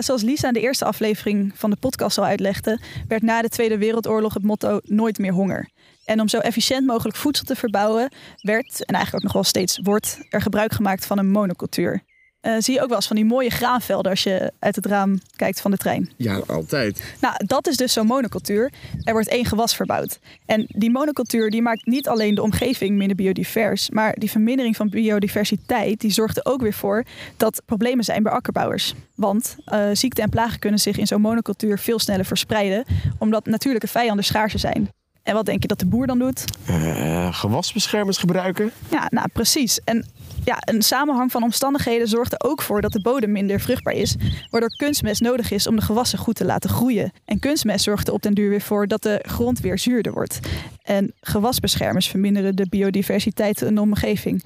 zoals 0.00 0.22
Lisa 0.22 0.46
in 0.46 0.52
de 0.52 0.60
eerste 0.60 0.84
aflevering 0.84 1.52
van 1.54 1.70
de 1.70 1.76
podcast 1.76 2.18
al 2.18 2.24
uitlegde, 2.24 2.80
werd 3.08 3.22
na 3.22 3.42
de 3.42 3.48
Tweede 3.48 3.78
Wereldoorlog 3.78 4.34
het 4.34 4.42
motto 4.42 4.80
nooit 4.82 5.18
meer 5.18 5.32
honger. 5.32 5.68
En 6.04 6.20
om 6.20 6.28
zo 6.28 6.38
efficiënt 6.38 6.86
mogelijk 6.86 7.16
voedsel 7.16 7.44
te 7.44 7.56
verbouwen, 7.56 8.12
werd, 8.40 8.84
en 8.84 8.94
eigenlijk 8.94 9.14
ook 9.14 9.22
nog 9.22 9.32
wel 9.32 9.44
steeds 9.44 9.78
wordt, 9.82 10.18
er 10.30 10.40
gebruik 10.40 10.72
gemaakt 10.72 11.06
van 11.06 11.18
een 11.18 11.30
monocultuur. 11.30 12.02
Uh, 12.46 12.52
zie 12.58 12.74
je 12.74 12.82
ook 12.82 12.88
wel 12.88 12.96
eens 12.96 13.06
van 13.06 13.16
die 13.16 13.24
mooie 13.24 13.50
graanvelden 13.50 14.10
als 14.10 14.22
je 14.22 14.52
uit 14.58 14.76
het 14.76 14.86
raam 14.86 15.18
kijkt 15.36 15.60
van 15.60 15.70
de 15.70 15.76
trein. 15.76 16.10
Ja, 16.16 16.40
altijd. 16.46 17.14
Nou, 17.20 17.34
dat 17.46 17.66
is 17.66 17.76
dus 17.76 17.92
zo'n 17.92 18.06
monocultuur. 18.06 18.72
Er 19.02 19.12
wordt 19.12 19.28
één 19.28 19.44
gewas 19.44 19.76
verbouwd. 19.76 20.18
En 20.44 20.66
die 20.68 20.90
monocultuur 20.90 21.50
die 21.50 21.62
maakt 21.62 21.86
niet 21.86 22.08
alleen 22.08 22.34
de 22.34 22.42
omgeving 22.42 22.96
minder 22.96 23.16
biodivers, 23.16 23.90
maar 23.90 24.14
die 24.18 24.30
vermindering 24.30 24.76
van 24.76 24.88
biodiversiteit 24.88 26.00
die 26.00 26.10
zorgt 26.10 26.36
er 26.36 26.44
ook 26.44 26.60
weer 26.60 26.72
voor 26.72 27.04
dat 27.36 27.62
problemen 27.64 28.04
zijn 28.04 28.22
bij 28.22 28.32
akkerbouwers. 28.32 28.94
Want 29.14 29.56
uh, 29.72 29.88
ziekten 29.92 30.24
en 30.24 30.30
plagen 30.30 30.58
kunnen 30.58 30.80
zich 30.80 30.98
in 30.98 31.06
zo'n 31.06 31.20
monocultuur 31.20 31.78
veel 31.78 31.98
sneller 31.98 32.24
verspreiden, 32.24 32.84
omdat 33.18 33.46
natuurlijke 33.46 33.88
vijanden 33.88 34.24
schaarser 34.24 34.58
zijn. 34.58 34.88
En 35.26 35.34
wat 35.34 35.46
denk 35.46 35.62
je 35.62 35.68
dat 35.68 35.78
de 35.78 35.86
boer 35.86 36.06
dan 36.06 36.18
doet? 36.18 36.44
Uh, 36.70 37.34
gewasbeschermers 37.34 38.18
gebruiken? 38.18 38.70
Ja, 38.90 39.06
nou 39.10 39.28
precies. 39.32 39.80
En 39.84 40.06
ja, 40.44 40.56
een 40.60 40.82
samenhang 40.82 41.30
van 41.30 41.42
omstandigheden 41.42 42.08
zorgt 42.08 42.32
er 42.32 42.50
ook 42.50 42.62
voor 42.62 42.80
dat 42.80 42.92
de 42.92 43.00
bodem 43.00 43.32
minder 43.32 43.60
vruchtbaar 43.60 43.94
is, 43.94 44.16
waardoor 44.50 44.76
kunstmest 44.76 45.20
nodig 45.20 45.50
is 45.50 45.66
om 45.66 45.76
de 45.76 45.82
gewassen 45.82 46.18
goed 46.18 46.34
te 46.34 46.44
laten 46.44 46.70
groeien. 46.70 47.12
En 47.24 47.38
kunstmest 47.38 47.84
zorgt 47.84 48.08
er 48.08 48.14
op 48.14 48.22
den 48.22 48.34
duur 48.34 48.48
weer 48.48 48.60
voor 48.60 48.86
dat 48.86 49.02
de 49.02 49.24
grond 49.28 49.60
weer 49.60 49.78
zuurder 49.78 50.12
wordt. 50.12 50.40
En 50.82 51.12
gewasbeschermers 51.20 52.08
verminderen 52.08 52.56
de 52.56 52.66
biodiversiteit 52.68 53.62
in 53.62 53.74
de 53.74 53.80
omgeving. 53.80 54.44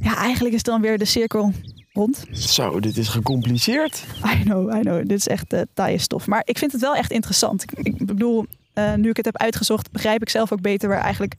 Ja, 0.00 0.16
eigenlijk 0.16 0.54
is 0.54 0.62
dan 0.62 0.80
weer 0.80 0.98
de 0.98 1.04
cirkel 1.04 1.52
rond. 1.92 2.24
Zo, 2.30 2.80
dit 2.80 2.96
is 2.96 3.08
gecompliceerd. 3.08 4.04
I 4.38 4.42
know, 4.42 4.76
I 4.76 4.80
know. 4.80 5.08
Dit 5.08 5.18
is 5.18 5.28
echt 5.28 5.52
uh, 5.52 5.60
taaie 5.74 5.98
stof. 5.98 6.26
Maar 6.26 6.42
ik 6.44 6.58
vind 6.58 6.72
het 6.72 6.80
wel 6.80 6.94
echt 6.94 7.10
interessant. 7.10 7.62
Ik, 7.62 7.70
ik 7.86 8.06
bedoel, 8.06 8.46
uh, 8.74 8.94
nu 8.94 9.08
ik 9.08 9.16
het 9.16 9.24
heb 9.24 9.36
uitgezocht, 9.36 9.90
begrijp 9.90 10.22
ik 10.22 10.28
zelf 10.28 10.52
ook 10.52 10.60
beter 10.60 10.88
waar 10.88 11.00
eigenlijk 11.00 11.34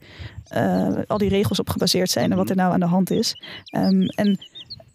uh, 0.56 0.98
al 1.06 1.18
die 1.18 1.28
regels 1.28 1.60
op 1.60 1.70
gebaseerd 1.70 2.10
zijn 2.10 2.30
en 2.30 2.36
wat 2.36 2.50
er 2.50 2.56
nou 2.56 2.72
aan 2.72 2.80
de 2.80 2.86
hand 2.86 3.10
is. 3.10 3.42
Um, 3.76 4.06
en 4.06 4.38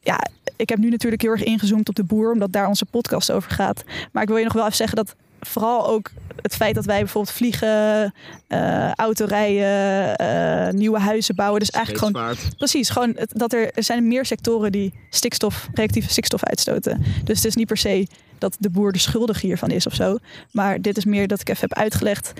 ja, 0.02 0.20
ik 0.56 0.70
heb 0.70 0.78
nu 0.78 0.90
natuurlijk 0.90 1.22
heel 1.22 1.32
erg 1.32 1.44
ingezoomd 1.44 1.90
op 1.90 1.96
de 1.96 2.04
boer, 2.04 2.32
omdat 2.32 2.52
daar 2.52 2.68
onze 2.68 2.86
podcast 2.86 3.32
over 3.32 3.52
gaat. 3.52 3.84
Maar 4.12 4.24
ik 4.24 4.30
wil 4.30 4.38
je 4.38 4.44
nog 4.44 4.54
wel 4.54 4.64
even 4.64 4.76
zeggen 4.76 4.98
dat 4.98 5.16
vooral 5.40 5.88
ook 5.88 6.12
het 6.42 6.56
feit 6.56 6.76
dat 6.76 6.86
wij 6.86 7.00
bijvoorbeeld 7.00 7.36
vliegen, 7.36 8.14
uh, 8.48 8.92
autorijden, 8.92 10.22
uh, 10.22 10.74
nieuwe 10.74 11.00
huizen 11.00 11.36
bouwen. 11.36 11.60
Dus 11.60 11.70
eigenlijk 11.70 12.06
gewoon. 12.06 12.36
Precies, 12.58 12.90
gewoon 12.90 13.14
het, 13.16 13.32
dat 13.36 13.54
er, 13.54 13.72
er 13.74 13.84
zijn 13.84 14.08
meer 14.08 14.26
sectoren 14.26 14.72
die 14.72 14.94
stikstof, 15.10 15.70
reactieve 15.74 16.10
stikstof 16.10 16.44
uitstoten. 16.44 17.04
Dus 17.24 17.38
het 17.38 17.46
is 17.46 17.56
niet 17.56 17.68
per 17.68 17.78
se 17.78 18.08
dat 18.38 18.56
de 18.60 18.70
boer 18.70 18.92
de 18.92 19.00
schuldige 19.00 19.46
hiervan 19.46 19.70
is 19.70 19.88
of 19.88 19.94
zo. 19.94 20.18
Maar 20.52 20.82
dit 20.82 20.98
is 20.98 21.06
meer 21.06 21.28
dat 21.28 21.42
ik 21.42 21.50
even 21.50 21.68
heb 21.70 21.78
uitgelegd 21.78 22.34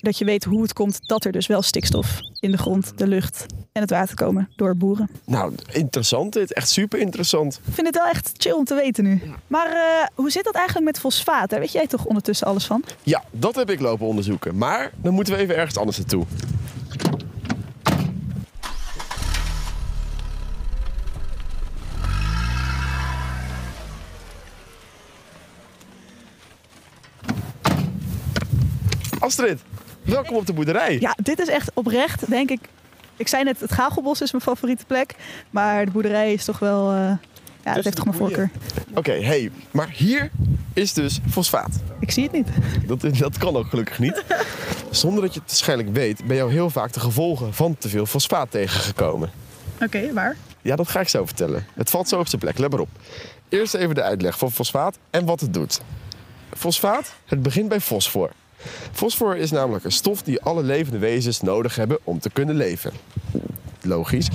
dat 0.00 0.18
je 0.18 0.24
weet 0.24 0.44
hoe 0.44 0.62
het 0.62 0.72
komt 0.72 1.08
dat 1.08 1.24
er 1.24 1.32
dus 1.32 1.46
wel 1.46 1.62
stikstof 1.62 2.20
in 2.40 2.50
de 2.50 2.58
grond, 2.58 2.92
de 2.96 3.06
lucht 3.06 3.46
en 3.72 3.80
het 3.80 3.90
water 3.90 4.14
komen 4.14 4.48
door 4.56 4.76
boeren. 4.76 5.10
Nou, 5.24 5.54
interessant 5.72 6.32
dit. 6.32 6.52
Echt 6.52 6.68
super 6.68 6.98
interessant. 6.98 7.60
Ik 7.66 7.74
vind 7.74 7.86
het 7.86 7.96
wel 7.96 8.06
echt 8.06 8.32
chill 8.36 8.52
om 8.52 8.64
te 8.64 8.74
weten 8.74 9.04
nu. 9.04 9.22
Maar 9.46 9.72
uh, 9.72 10.06
hoe 10.14 10.30
zit 10.30 10.44
dat 10.44 10.54
eigenlijk 10.54 10.86
met 10.86 10.98
fosfaat? 10.98 11.50
Daar 11.50 11.60
weet 11.60 11.72
jij 11.72 11.86
toch 11.86 12.04
ondertussen 12.04 12.46
alles 12.46 12.66
van? 12.66 12.84
Ja, 13.02 13.24
dat 13.30 13.54
heb 13.54 13.70
ik 13.70 13.80
lopen 13.80 14.06
onderzoeken. 14.06 14.56
Maar 14.56 14.92
dan 14.96 15.14
moeten 15.14 15.34
we 15.34 15.40
even 15.40 15.56
ergens 15.56 15.76
anders 15.76 15.96
naartoe. 15.96 16.24
Astrid, 29.18 29.60
welkom 30.08 30.36
op 30.36 30.46
de 30.46 30.52
boerderij. 30.52 30.96
Ja, 31.00 31.16
dit 31.22 31.38
is 31.38 31.48
echt 31.48 31.70
oprecht, 31.74 32.30
denk 32.30 32.50
ik. 32.50 32.60
Ik 33.16 33.28
zei 33.28 33.44
net, 33.44 33.60
het 33.60 33.72
Gagelbos 33.72 34.20
is 34.20 34.32
mijn 34.32 34.44
favoriete 34.44 34.84
plek. 34.84 35.14
Maar 35.50 35.84
de 35.84 35.90
boerderij 35.90 36.32
is 36.32 36.44
toch 36.44 36.58
wel... 36.58 36.92
Uh, 36.92 37.10
ja, 37.64 37.74
het 37.74 37.84
heeft 37.84 37.96
toch 37.96 38.04
mijn 38.04 38.16
voorkeur. 38.16 38.50
Oké, 38.88 38.98
okay, 38.98 39.22
hey, 39.22 39.50
maar 39.70 39.90
hier 39.90 40.30
is 40.72 40.92
dus 40.92 41.20
fosfaat. 41.30 41.80
Ik 42.00 42.10
zie 42.10 42.22
het 42.22 42.32
niet. 42.32 42.48
Dat, 42.86 43.18
dat 43.18 43.38
kan 43.38 43.56
ook 43.56 43.66
gelukkig 43.66 43.98
niet. 43.98 44.24
Zonder 44.90 45.22
dat 45.22 45.34
je 45.34 45.40
het 45.40 45.48
waarschijnlijk 45.48 45.92
weet, 45.92 46.24
ben 46.24 46.36
je 46.36 46.48
heel 46.48 46.70
vaak 46.70 46.92
de 46.92 47.00
gevolgen 47.00 47.54
van 47.54 47.76
te 47.78 47.88
veel 47.88 48.06
fosfaat 48.06 48.50
tegengekomen. 48.50 49.30
Oké, 49.74 49.84
okay, 49.84 50.12
waar? 50.12 50.36
Ja, 50.62 50.76
dat 50.76 50.88
ga 50.88 51.00
ik 51.00 51.08
zo 51.08 51.26
vertellen. 51.26 51.66
Het 51.74 51.90
valt 51.90 52.08
zo 52.08 52.18
op 52.18 52.28
zijn 52.28 52.40
plek, 52.40 52.58
let 52.58 52.70
maar 52.70 52.80
op. 52.80 52.88
Eerst 53.48 53.74
even 53.74 53.94
de 53.94 54.02
uitleg 54.02 54.38
van 54.38 54.52
fosfaat 54.52 54.98
en 55.10 55.24
wat 55.24 55.40
het 55.40 55.54
doet. 55.54 55.80
Fosfaat, 56.56 57.12
het 57.26 57.42
begint 57.42 57.68
bij 57.68 57.80
fosfor. 57.80 58.30
Fosfor 58.92 59.36
is 59.36 59.50
namelijk 59.50 59.84
een 59.84 59.92
stof 59.92 60.22
die 60.22 60.42
alle 60.42 60.62
levende 60.62 60.98
wezens 60.98 61.40
nodig 61.40 61.76
hebben 61.76 61.98
om 62.04 62.18
te 62.18 62.30
kunnen 62.30 62.54
leven. 62.54 62.92
Logisch. 63.82 64.28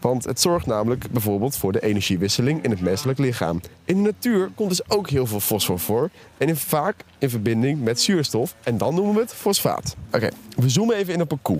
Want 0.00 0.24
het 0.24 0.40
zorgt 0.40 0.66
namelijk 0.66 1.10
bijvoorbeeld 1.10 1.56
voor 1.56 1.72
de 1.72 1.82
energiewisseling 1.82 2.64
in 2.64 2.70
het 2.70 2.80
menselijk 2.80 3.18
lichaam. 3.18 3.60
In 3.84 3.96
de 3.96 4.02
natuur 4.02 4.50
komt 4.54 4.68
dus 4.68 4.90
ook 4.90 5.10
heel 5.10 5.26
veel 5.26 5.40
fosfor 5.40 5.78
voor. 5.78 6.10
En 6.38 6.48
in, 6.48 6.56
vaak 6.56 6.96
in 7.18 7.30
verbinding 7.30 7.82
met 7.82 8.00
zuurstof. 8.00 8.54
En 8.62 8.78
dan 8.78 8.94
noemen 8.94 9.14
we 9.14 9.20
het 9.20 9.34
fosfaat. 9.34 9.96
Oké, 10.12 10.28
we 10.60 10.68
zoomen 10.68 10.96
even 10.96 11.14
in 11.14 11.20
op 11.20 11.32
een 11.32 11.42
koe. 11.42 11.58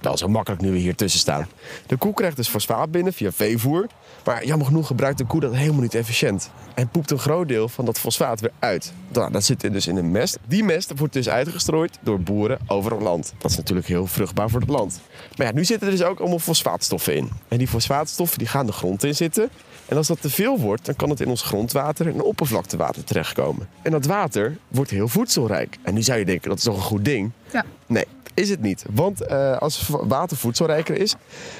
Dat 0.00 0.14
is 0.14 0.20
zo 0.20 0.28
makkelijk 0.28 0.62
nu 0.62 0.70
we 0.70 0.78
hier 0.78 0.94
tussen 0.94 1.20
staan. 1.20 1.48
De 1.86 1.96
koe 1.96 2.14
krijgt 2.14 2.36
dus 2.36 2.48
fosfaat 2.48 2.90
binnen 2.90 3.12
via 3.12 3.32
veevoer. 3.32 3.86
Maar 4.24 4.44
jammer 4.44 4.66
genoeg 4.66 4.86
gebruikt 4.86 5.18
de 5.18 5.24
koe 5.24 5.40
dat 5.40 5.54
helemaal 5.54 5.80
niet 5.80 5.94
efficiënt. 5.94 6.50
En 6.74 6.88
poept 6.88 7.10
een 7.10 7.18
groot 7.18 7.48
deel 7.48 7.68
van 7.68 7.84
dat 7.84 7.98
fosfaat 7.98 8.40
weer 8.40 8.52
uit. 8.58 8.92
Nou, 9.12 9.32
dat 9.32 9.44
zit 9.44 9.60
dus 9.60 9.86
in 9.86 9.96
een 9.96 10.10
mest. 10.10 10.38
Die 10.46 10.64
mest 10.64 10.92
wordt 10.96 11.12
dus 11.12 11.28
uitgestrooid 11.28 11.98
door 12.00 12.20
boeren 12.20 12.58
over 12.66 12.92
het 12.92 13.02
land. 13.02 13.34
Dat 13.38 13.50
is 13.50 13.56
natuurlijk 13.56 13.86
heel 13.86 14.06
vruchtbaar 14.06 14.50
voor 14.50 14.60
het 14.60 14.68
land. 14.68 15.00
Maar 15.36 15.46
ja, 15.46 15.52
nu 15.52 15.64
zitten 15.64 15.88
er 15.88 15.96
dus 15.96 16.02
ook 16.02 16.20
allemaal 16.20 16.38
fosfaatstoffen 16.38 17.16
in. 17.16 17.30
En 17.48 17.58
die 17.58 17.68
fosfaatstoffen 17.68 18.38
die 18.38 18.48
gaan 18.48 18.66
de 18.66 18.72
grond 18.72 19.04
in 19.04 19.14
zitten. 19.14 19.50
En 19.86 19.96
als 19.96 20.06
dat 20.06 20.20
te 20.20 20.30
veel 20.30 20.58
wordt, 20.58 20.84
dan 20.84 20.96
kan 20.96 21.10
het 21.10 21.20
in 21.20 21.28
ons 21.28 21.42
grondwater 21.42 22.06
en 22.06 22.22
oppervlaktewater 22.22 23.04
terechtkomen. 23.04 23.68
En 23.82 23.90
dat 23.90 24.06
water 24.06 24.56
wordt 24.68 24.90
heel 24.90 25.08
voedselrijk. 25.08 25.78
En 25.82 25.94
nu 25.94 26.02
zou 26.02 26.18
je 26.18 26.24
denken, 26.24 26.48
dat 26.48 26.58
is 26.58 26.64
toch 26.64 26.76
een 26.76 26.82
goed 26.82 27.04
ding? 27.04 27.30
Ja. 27.52 27.64
Nee, 27.86 28.06
is 28.34 28.48
het 28.50 28.62
niet. 28.62 28.84
Want 28.90 29.22
uh, 29.22 29.56
als 29.56 29.88
water 29.88 30.36
voedselrijker 30.36 30.96
is, 30.96 31.14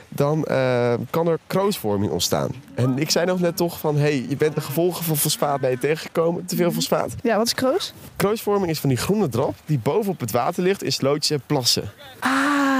dan 0.08 0.46
uh, 0.50 0.94
kan 1.10 1.28
er 1.28 1.38
kroosvorming 1.46 2.12
ontstaan. 2.12 2.50
En 2.74 2.98
ik 2.98 3.10
zei 3.10 3.26
nog 3.26 3.40
net 3.40 3.56
toch 3.56 3.78
van, 3.78 3.94
hé, 3.94 4.00
hey, 4.00 4.26
je 4.28 4.36
bent 4.36 4.54
de 4.54 4.60
gevolgen 4.60 5.04
van 5.04 5.16
fosfaat 5.16 5.60
bij 5.60 5.70
je 5.70 5.78
tegengekomen. 5.78 6.46
Te 6.46 6.56
veel 6.56 6.72
fosfaat. 6.72 7.14
Ja, 7.22 7.36
wat 7.36 7.46
is 7.46 7.54
kroos? 7.54 7.92
Kroosvorming 8.16 8.70
is 8.70 8.80
van 8.80 8.88
die 8.88 8.98
groene 8.98 9.28
drap 9.28 9.54
die 9.64 9.78
boven 9.78 10.12
op 10.12 10.20
het 10.20 10.30
water 10.30 10.62
ligt 10.62 10.82
in 10.82 10.92
slootjes 10.92 11.38
en 11.38 11.42
plassen. 11.46 11.90
Ah, 12.18 12.71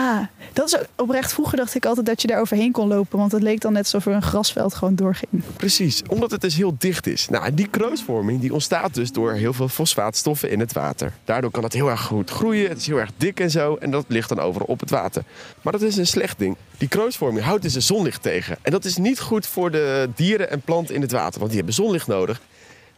dat 0.52 0.67
is 0.67 0.76
oprecht. 0.97 1.33
Vroeger 1.33 1.57
dacht 1.57 1.75
ik 1.75 1.87
altijd 1.87 2.07
dat 2.07 2.23
je 2.23 2.29
daar 2.29 2.41
overheen 2.41 2.73
kon 2.73 2.88
lopen. 2.88 3.19
Want 3.19 3.33
het 3.33 3.43
leek 3.43 3.61
dan 3.61 3.73
net 3.73 3.83
alsof 3.83 4.07
er 4.07 4.12
een 4.12 4.23
grasveld 4.23 4.75
gewoon 4.75 4.95
doorging. 4.95 5.43
Precies, 5.57 6.02
omdat 6.09 6.31
het 6.31 6.41
dus 6.41 6.57
heel 6.57 6.75
dicht 6.79 7.07
is. 7.07 7.29
Nou, 7.29 7.55
die 7.55 7.69
kroosvorming 7.69 8.41
die 8.41 8.52
ontstaat 8.52 8.95
dus 8.95 9.12
door 9.12 9.33
heel 9.33 9.52
veel 9.52 9.69
fosfaatstoffen 9.69 10.50
in 10.50 10.61
het 10.61 10.73
water. 10.73 11.12
Daardoor 11.25 11.50
kan 11.50 11.62
het 11.62 11.73
heel 11.73 11.91
erg 11.91 12.00
goed 12.00 12.31
groeien. 12.31 12.69
Het 12.69 12.79
is 12.79 12.87
heel 12.87 13.00
erg 13.00 13.11
dik 13.17 13.41
en 13.41 13.50
zo. 13.50 13.76
En 13.76 13.91
dat 13.91 14.05
ligt 14.09 14.29
dan 14.29 14.41
overal 14.41 14.67
op 14.67 14.81
het 14.81 14.91
water. 14.91 15.23
Maar 15.62 15.73
dat 15.73 15.83
is 15.83 15.97
een 15.97 16.07
slecht 16.07 16.38
ding. 16.38 16.57
Die 16.79 16.88
kroosvorming 16.88 17.45
houdt 17.45 17.62
dus 17.62 17.73
de 17.73 17.81
zonlicht 17.81 18.23
tegen. 18.23 18.57
En 18.62 18.71
dat 18.71 18.85
is 18.85 18.97
niet 18.97 19.21
goed 19.21 19.47
voor 19.47 19.71
de 19.71 20.09
dieren 20.14 20.50
en 20.50 20.61
planten 20.61 20.95
in 20.95 21.00
het 21.00 21.12
water. 21.12 21.38
Want 21.38 21.47
die 21.47 21.57
hebben 21.57 21.75
zonlicht 21.75 22.07
nodig. 22.07 22.41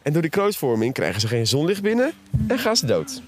En 0.02 0.12
door 0.12 0.22
die 0.22 0.30
kroosvorming 0.30 0.92
krijgen 0.92 1.20
ze 1.20 1.28
geen 1.28 1.46
zonlicht 1.46 1.82
binnen 1.82 2.12
en 2.46 2.58
gaan 2.58 2.76
ze 2.76 2.86
dood. 2.86 3.22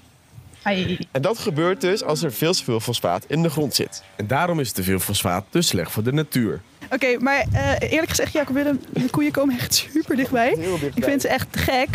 En 1.11 1.21
dat 1.21 1.37
gebeurt 1.37 1.81
dus 1.81 2.03
als 2.03 2.23
er 2.23 2.33
veel 2.33 2.53
te 2.53 2.63
veel 2.63 2.79
fosfaat 2.79 3.25
in 3.27 3.41
de 3.41 3.49
grond 3.49 3.75
zit. 3.75 4.03
En 4.15 4.27
daarom 4.27 4.59
is 4.59 4.71
te 4.71 4.83
veel 4.83 4.99
fosfaat 4.99 5.45
dus 5.49 5.67
slecht 5.67 5.91
voor 5.91 6.03
de 6.03 6.13
natuur. 6.13 6.61
Oké, 6.89 7.17
maar 7.19 7.45
uh, 7.53 7.71
eerlijk 7.79 8.09
gezegd, 8.09 8.33
Jacob 8.33 8.55
Willem, 8.55 8.79
de 8.93 9.09
koeien 9.09 9.31
komen 9.31 9.59
echt 9.59 9.73
super 9.73 10.15
dichtbij. 10.15 10.55
dichtbij. 10.55 10.91
Ik 10.95 11.03
vind 11.03 11.21
ze 11.21 11.27
echt 11.27 11.57
gek, 11.57 11.87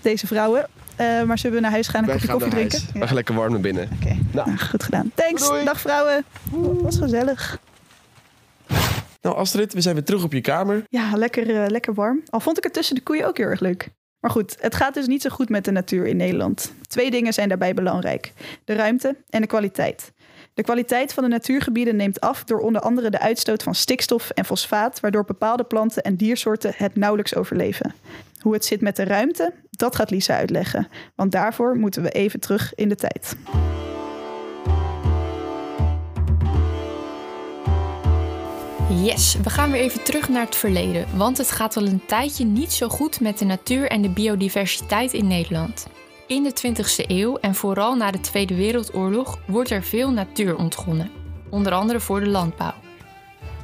deze 0.00 0.26
vrouwen. 0.26 0.68
Uh, 1.00 1.22
maar 1.22 1.38
zullen 1.38 1.56
we 1.56 1.62
naar 1.62 1.70
huis 1.70 1.88
gaan 1.88 2.02
en 2.02 2.10
een 2.10 2.14
kopje 2.14 2.32
koffie 2.32 2.50
drinken? 2.50 2.78
Ja. 2.92 3.00
We 3.00 3.06
gaan 3.06 3.14
lekker 3.14 3.34
warm 3.34 3.52
naar 3.52 3.60
binnen. 3.60 3.84
Oké, 3.84 3.94
okay. 4.02 4.18
nou. 4.32 4.48
nou. 4.48 4.58
goed 4.58 4.82
gedaan. 4.82 5.10
Thanks, 5.14 5.48
Doei. 5.48 5.64
dag 5.64 5.80
vrouwen. 5.80 6.24
Oeh, 6.54 6.82
was 6.82 6.98
gezellig. 6.98 7.58
Nou 9.22 9.36
Astrid, 9.36 9.72
we 9.72 9.80
zijn 9.80 9.94
weer 9.94 10.04
terug 10.04 10.24
op 10.24 10.32
je 10.32 10.40
kamer. 10.40 10.84
Ja, 10.88 11.10
lekker, 11.16 11.50
uh, 11.50 11.66
lekker 11.66 11.94
warm. 11.94 12.22
Al 12.30 12.40
vond 12.40 12.56
ik 12.58 12.64
het 12.64 12.72
tussen 12.72 12.94
de 12.94 13.00
koeien 13.00 13.26
ook 13.26 13.36
heel 13.36 13.46
erg 13.46 13.60
leuk. 13.60 13.88
Maar 14.20 14.30
goed, 14.30 14.56
het 14.60 14.74
gaat 14.74 14.94
dus 14.94 15.06
niet 15.06 15.22
zo 15.22 15.30
goed 15.30 15.48
met 15.48 15.64
de 15.64 15.70
natuur 15.70 16.06
in 16.06 16.16
Nederland. 16.16 16.72
Twee 16.88 17.10
dingen 17.10 17.32
zijn 17.32 17.48
daarbij 17.48 17.74
belangrijk: 17.74 18.32
de 18.64 18.72
ruimte 18.74 19.16
en 19.30 19.40
de 19.40 19.46
kwaliteit. 19.46 20.12
De 20.54 20.62
kwaliteit 20.62 21.12
van 21.12 21.22
de 21.22 21.28
natuurgebieden 21.28 21.96
neemt 21.96 22.20
af 22.20 22.44
door 22.44 22.60
onder 22.60 22.80
andere 22.80 23.10
de 23.10 23.20
uitstoot 23.20 23.62
van 23.62 23.74
stikstof 23.74 24.30
en 24.30 24.44
fosfaat, 24.44 25.00
waardoor 25.00 25.24
bepaalde 25.24 25.64
planten 25.64 26.02
en 26.02 26.16
diersoorten 26.16 26.72
het 26.76 26.96
nauwelijks 26.96 27.34
overleven. 27.34 27.94
Hoe 28.40 28.52
het 28.52 28.64
zit 28.64 28.80
met 28.80 28.96
de 28.96 29.04
ruimte, 29.04 29.52
dat 29.70 29.96
gaat 29.96 30.10
Lisa 30.10 30.36
uitleggen, 30.36 30.88
want 31.14 31.32
daarvoor 31.32 31.76
moeten 31.76 32.02
we 32.02 32.10
even 32.10 32.40
terug 32.40 32.74
in 32.74 32.88
de 32.88 32.94
tijd. 32.94 33.36
Yes, 38.94 39.36
we 39.42 39.50
gaan 39.50 39.70
weer 39.70 39.80
even 39.80 40.02
terug 40.02 40.28
naar 40.28 40.44
het 40.44 40.56
verleden, 40.56 41.06
want 41.16 41.38
het 41.38 41.50
gaat 41.50 41.76
al 41.76 41.86
een 41.86 42.02
tijdje 42.06 42.44
niet 42.44 42.72
zo 42.72 42.88
goed 42.88 43.20
met 43.20 43.38
de 43.38 43.44
natuur 43.44 43.88
en 43.88 44.02
de 44.02 44.08
biodiversiteit 44.08 45.12
in 45.12 45.26
Nederland. 45.26 45.86
In 46.26 46.42
de 46.42 46.52
20e 46.52 47.06
eeuw 47.06 47.36
en 47.36 47.54
vooral 47.54 47.94
na 47.94 48.10
de 48.10 48.20
Tweede 48.20 48.54
Wereldoorlog 48.54 49.38
wordt 49.46 49.70
er 49.70 49.82
veel 49.82 50.10
natuur 50.10 50.56
ontgonnen, 50.56 51.10
onder 51.50 51.72
andere 51.72 52.00
voor 52.00 52.20
de 52.20 52.28
landbouw. 52.28 52.74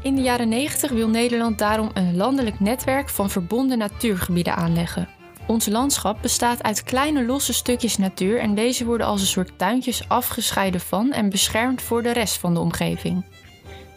In 0.03 0.15
de 0.15 0.23
jaren 0.23 0.49
90 0.49 0.91
wil 0.91 1.09
Nederland 1.09 1.59
daarom 1.59 1.91
een 1.95 2.17
landelijk 2.17 2.61
netwerk 2.61 3.09
van 3.09 3.31
verbonden 3.31 3.79
natuurgebieden 3.79 4.57
aanleggen. 4.57 5.09
Ons 5.47 5.67
landschap 5.67 6.23
bestaat 6.23 6.63
uit 6.63 6.83
kleine 6.83 7.25
losse 7.25 7.53
stukjes 7.53 7.97
natuur 7.97 8.39
en 8.39 8.55
deze 8.55 8.85
worden 8.85 9.07
als 9.07 9.21
een 9.21 9.27
soort 9.27 9.59
tuintjes 9.59 10.09
afgescheiden 10.09 10.81
van 10.81 11.13
en 11.13 11.31
beschermd 11.31 11.83
voor 11.83 12.03
de 12.03 12.13
rest 12.13 12.37
van 12.37 12.55
de 12.55 12.61
omgeving. 12.61 13.25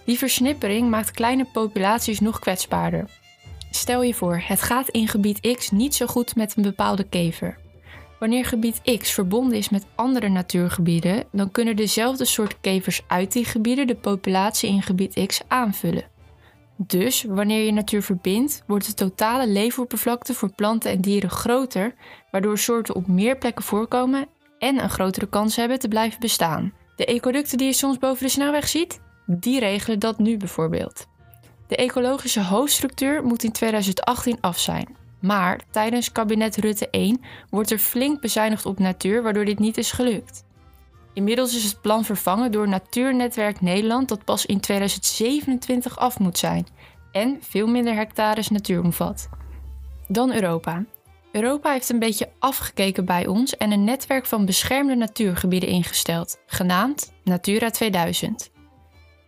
Die 0.10 0.18
versnippering 0.18 0.90
maakt 0.90 1.12
kleine 1.12 1.46
populaties 1.46 2.20
nog 2.20 2.40
kwetsbaarder. 2.40 3.10
Stel 3.72 4.02
je 4.02 4.14
voor, 4.14 4.42
het 4.44 4.62
gaat 4.62 4.90
in 4.90 5.08
gebied 5.08 5.56
X 5.58 5.72
niet 5.72 5.96
zo 5.96 6.06
goed 6.06 6.36
met 6.36 6.58
een 6.58 6.64
bepaalde 6.64 7.04
kever. 7.04 7.58
Wanneer 8.20 8.46
gebied 8.46 8.82
X 9.00 9.12
verbonden 9.12 9.58
is 9.58 9.70
met 9.70 9.86
andere 9.96 10.30
natuurgebieden, 10.30 11.24
dan 11.32 11.52
kunnen 11.52 11.76
dezelfde 11.76 12.26
soort 12.26 12.58
kevers 12.62 13.02
uit 13.08 13.32
die 13.32 13.46
gebieden 13.46 13.88
de 13.88 13.96
populatie 13.96 14.70
in 14.70 14.82
gebied 14.82 15.26
X 15.26 15.42
aanvullen. 15.48 16.08
Dus 16.78 17.24
wanneer 17.24 17.66
je 17.66 17.72
natuur 17.72 18.04
verbindt, 18.04 18.64
wordt 18.68 18.86
de 18.86 18.94
totale 18.94 19.48
leefoppervlakte 19.48 20.34
voor 20.34 20.52
planten 20.56 20.92
en 20.92 21.02
dieren 21.02 21.30
groter, 21.30 21.94
waardoor 22.32 22.58
soorten 22.58 22.96
op 22.96 23.08
meer 23.08 23.38
plekken 23.38 23.64
voorkomen 23.64 24.28
en 24.60 24.84
een 24.84 24.90
grotere 24.90 25.28
kans 25.28 25.56
hebben 25.56 25.80
te 25.80 25.88
blijven 25.88 26.20
bestaan. 26.20 26.74
De 26.96 27.06
ecoducten 27.06 27.58
die 27.58 27.68
je 27.68 27.74
soms 27.74 27.98
boven 27.98 28.24
de 28.24 28.32
snelweg 28.32 28.68
ziet, 28.68 29.00
die 29.38 29.60
regelen 29.60 30.00
dat 30.00 30.20
nu 30.20 30.38
bijvoorbeeld. 30.38 31.08
De 31.68 31.76
ecologische 31.76 32.44
hoofdstructuur 32.44 33.24
moet 33.24 33.44
in 33.44 33.52
2018 33.52 34.38
af 34.42 34.60
zijn. 34.60 34.96
Maar 35.22 35.62
tijdens 35.72 36.12
kabinet 36.12 36.58
Rutte 36.58 36.90
1 36.90 37.22
wordt 37.50 37.72
er 37.72 37.78
flink 37.78 38.22
bezuinigd 38.22 38.66
op 38.66 38.80
natuur, 38.80 39.24
waardoor 39.24 39.46
dit 39.46 39.60
niet 39.60 39.78
is 39.78 39.92
gelukt. 39.92 40.44
Inmiddels 41.14 41.56
is 41.56 41.64
het 41.64 41.82
plan 41.82 42.06
vervangen 42.06 42.52
door 42.52 42.68
Natuurnetwerk 42.68 43.62
Nederland, 43.62 44.08
dat 44.08 44.24
pas 44.24 44.46
in 44.46 44.60
2027 44.60 45.98
af 45.98 46.20
moet 46.20 46.38
zijn 46.38 46.68
en 47.12 47.38
veel 47.42 47.68
minder 47.68 47.96
hectares 47.96 48.50
natuur 48.50 48.84
omvat. 48.84 49.30
Dan 50.08 50.34
Europa. 50.34 50.86
Europa 51.32 51.72
heeft 51.72 51.90
een 51.90 52.00
beetje 52.00 52.30
afgekeken 52.40 53.06
bij 53.06 53.28
ons 53.28 53.58
en 53.58 53.72
een 53.72 53.84
netwerk 53.84 54.26
van 54.26 54.46
beschermde 54.46 54.96
natuurgebieden 54.96 55.70
ingesteld, 55.70 56.38
genaamd 56.46 57.14
Natura 57.24 57.70
2000. 57.70 58.52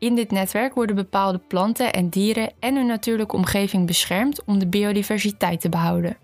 In 0.01 0.15
dit 0.15 0.31
netwerk 0.31 0.73
worden 0.73 0.95
bepaalde 0.95 1.37
planten 1.37 1.93
en 1.93 2.09
dieren 2.09 2.51
en 2.59 2.75
hun 2.75 2.85
natuurlijke 2.85 3.35
omgeving 3.35 3.87
beschermd 3.87 4.43
om 4.43 4.59
de 4.59 4.67
biodiversiteit 4.67 5.61
te 5.61 5.69
behouden. 5.69 6.17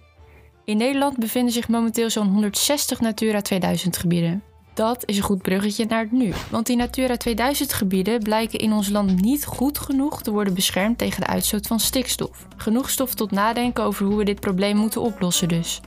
In 0.66 0.78
Nederland 0.78 1.18
bevinden 1.18 1.54
zich 1.54 1.68
momenteel 1.68 2.10
zo'n 2.10 2.28
160 2.28 3.00
Natura 3.00 3.42
2000 3.42 3.98
gebieden. 3.98 4.44
Dat 4.74 5.04
is 5.06 5.18
een 5.18 5.24
goed 5.24 5.42
bruggetje 5.42 5.86
naar 5.86 6.00
het 6.00 6.12
nu, 6.12 6.34
want 6.52 6.66
die 6.66 6.76
Natura 6.76 7.18
2000 7.18 7.74
gebieden 7.74 8.20
blijken 8.20 8.60
in 8.60 8.74
ons 8.74 8.90
land 8.90 9.22
niet 9.22 9.46
goed 9.46 9.78
genoeg 9.78 10.22
te 10.22 10.32
worden 10.32 10.54
beschermd 10.54 10.98
tegen 10.98 11.22
de 11.22 11.28
uitstoot 11.28 11.68
van 11.68 11.80
stikstof. 11.80 12.48
Genoeg 12.56 12.90
stof 12.90 13.14
tot 13.14 13.32
nadenken 13.32 13.84
over 13.84 14.06
hoe 14.06 14.18
we 14.18 14.24
dit 14.24 14.40
probleem 14.40 14.78
moeten 14.78 15.02
oplossen 15.02 15.48
dus. 15.48 15.82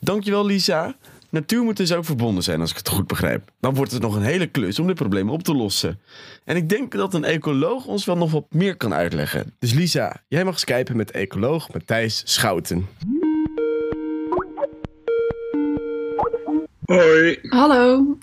Dankjewel 0.00 0.46
Lisa. 0.46 0.94
Natuur 1.34 1.62
moet 1.62 1.76
dus 1.76 1.92
ook 1.92 2.04
verbonden 2.04 2.42
zijn, 2.42 2.60
als 2.60 2.70
ik 2.70 2.76
het 2.76 2.88
goed 2.88 3.06
begrijp. 3.06 3.50
Dan 3.60 3.74
wordt 3.74 3.92
het 3.92 4.02
nog 4.02 4.16
een 4.16 4.22
hele 4.22 4.46
klus 4.46 4.78
om 4.78 4.86
dit 4.86 4.96
probleem 4.96 5.30
op 5.30 5.42
te 5.42 5.54
lossen. 5.54 6.00
En 6.44 6.56
ik 6.56 6.68
denk 6.68 6.92
dat 6.92 7.14
een 7.14 7.24
ecoloog 7.24 7.86
ons 7.86 8.04
wel 8.04 8.16
nog 8.16 8.30
wat 8.30 8.46
meer 8.50 8.76
kan 8.76 8.94
uitleggen. 8.94 9.54
Dus 9.58 9.72
Lisa, 9.72 10.22
jij 10.28 10.44
mag 10.44 10.58
skypen 10.58 10.96
met 10.96 11.10
ecoloog 11.10 11.72
Matthijs 11.72 12.22
Schouten. 12.24 12.86
Hoi. 16.84 17.38
Hallo. 17.42 18.18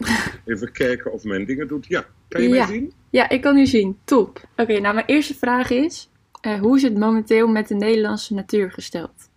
Even 0.46 0.72
kijken 0.72 1.12
of 1.12 1.24
mijn 1.24 1.46
dingen 1.46 1.68
doet. 1.68 1.86
Ja, 1.88 2.06
kan 2.27 2.41
je 2.41 2.50
mij 2.50 2.65
zien? 2.65 2.94
Ja, 3.10 3.30
ik 3.30 3.41
kan 3.41 3.58
u 3.58 3.65
zien. 3.65 3.98
Top. 4.03 4.48
Oké, 4.56 4.80
nou 4.80 4.94
mijn 4.94 5.06
eerste 5.06 5.36
vraag 5.36 5.70
is, 5.70 6.10
uh, 6.48 6.60
hoe 6.60 6.77
is 6.77 6.84
het 6.84 6.98
momenteel 6.98 7.48
met 7.48 7.68
de 7.68 7.75
Nederlandse 7.75 8.34
natuur 8.34 8.72
gesteld? 8.72 9.30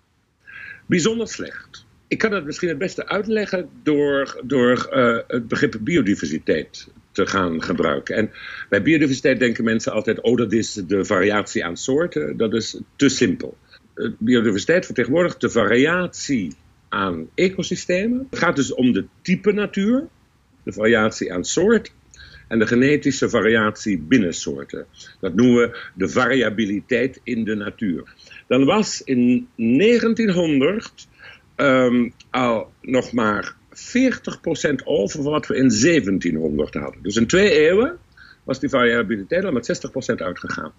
Bijzonder 0.86 1.28
slecht. 1.28 1.83
Ik 2.14 2.20
kan 2.20 2.32
het 2.32 2.44
misschien 2.44 2.68
het 2.68 2.78
beste 2.78 3.08
uitleggen 3.08 3.68
door, 3.82 4.40
door 4.44 4.88
uh, 4.92 5.18
het 5.26 5.48
begrip 5.48 5.76
biodiversiteit 5.80 6.88
te 7.12 7.26
gaan 7.26 7.62
gebruiken. 7.62 8.16
En 8.16 8.30
bij 8.68 8.82
biodiversiteit 8.82 9.38
denken 9.38 9.64
mensen 9.64 9.92
altijd: 9.92 10.20
oh, 10.20 10.36
dat 10.36 10.52
is 10.52 10.72
de 10.72 11.04
variatie 11.04 11.64
aan 11.64 11.76
soorten. 11.76 12.36
Dat 12.36 12.54
is 12.54 12.80
te 12.96 13.08
simpel. 13.08 13.56
Biodiversiteit 14.18 14.86
vertegenwoordigt 14.86 15.40
de 15.40 15.50
variatie 15.50 16.52
aan 16.88 17.28
ecosystemen. 17.34 18.26
Het 18.30 18.38
gaat 18.38 18.56
dus 18.56 18.74
om 18.74 18.92
de 18.92 19.04
type 19.22 19.52
natuur, 19.52 20.06
de 20.62 20.72
variatie 20.72 21.32
aan 21.32 21.44
soort 21.44 21.92
en 22.48 22.58
de 22.58 22.66
genetische 22.66 23.28
variatie 23.28 23.98
binnen 23.98 24.34
soorten. 24.34 24.86
Dat 25.20 25.34
noemen 25.34 25.56
we 25.56 25.78
de 25.94 26.08
variabiliteit 26.08 27.20
in 27.22 27.44
de 27.44 27.54
natuur. 27.54 28.14
Dan 28.46 28.64
was 28.64 29.02
in 29.02 29.48
1900 29.56 31.06
ehm, 31.56 32.08
al 32.30 32.72
nog 32.80 33.12
maar 33.12 33.54
40% 33.74 34.84
over 34.84 35.22
wat 35.22 35.46
we 35.46 35.56
in 35.56 35.70
1700 35.70 36.74
hadden. 36.74 37.02
Dus 37.02 37.16
in 37.16 37.26
twee 37.26 37.50
eeuwen 37.50 37.98
was 38.44 38.60
die 38.60 38.68
variabiliteit 38.68 39.44
al 39.44 39.52
met 39.52 39.66
60% 40.12 40.14
uitgegaan. 40.14 40.72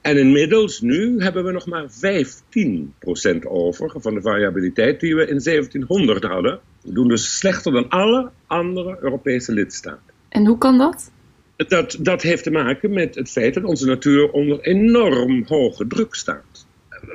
En 0.00 0.16
inmiddels, 0.16 0.80
nu 0.80 1.20
hebben 1.22 1.44
we 1.44 1.52
nog 1.52 1.66
maar 1.66 1.86
15% 1.90 3.46
over 3.48 4.00
van 4.00 4.14
de 4.14 4.20
variabiliteit 4.20 5.00
die 5.00 5.14
we 5.14 5.26
in 5.26 5.40
1700 5.42 6.24
hadden. 6.24 6.60
We 6.82 6.92
doen 6.92 7.08
dus 7.08 7.38
slechter 7.38 7.72
dan 7.72 7.88
alle 7.88 8.30
andere 8.46 8.98
Europese 9.00 9.52
lidstaten. 9.52 10.12
En 10.28 10.46
hoe 10.46 10.58
kan 10.58 10.78
dat? 10.78 11.10
Dat, 11.56 11.96
dat 12.00 12.22
heeft 12.22 12.42
te 12.42 12.50
maken 12.50 12.92
met 12.92 13.14
het 13.14 13.30
feit 13.30 13.54
dat 13.54 13.64
onze 13.64 13.86
natuur 13.86 14.30
onder 14.30 14.60
enorm 14.60 15.44
hoge 15.46 15.86
druk 15.86 16.14
staat 16.14 16.66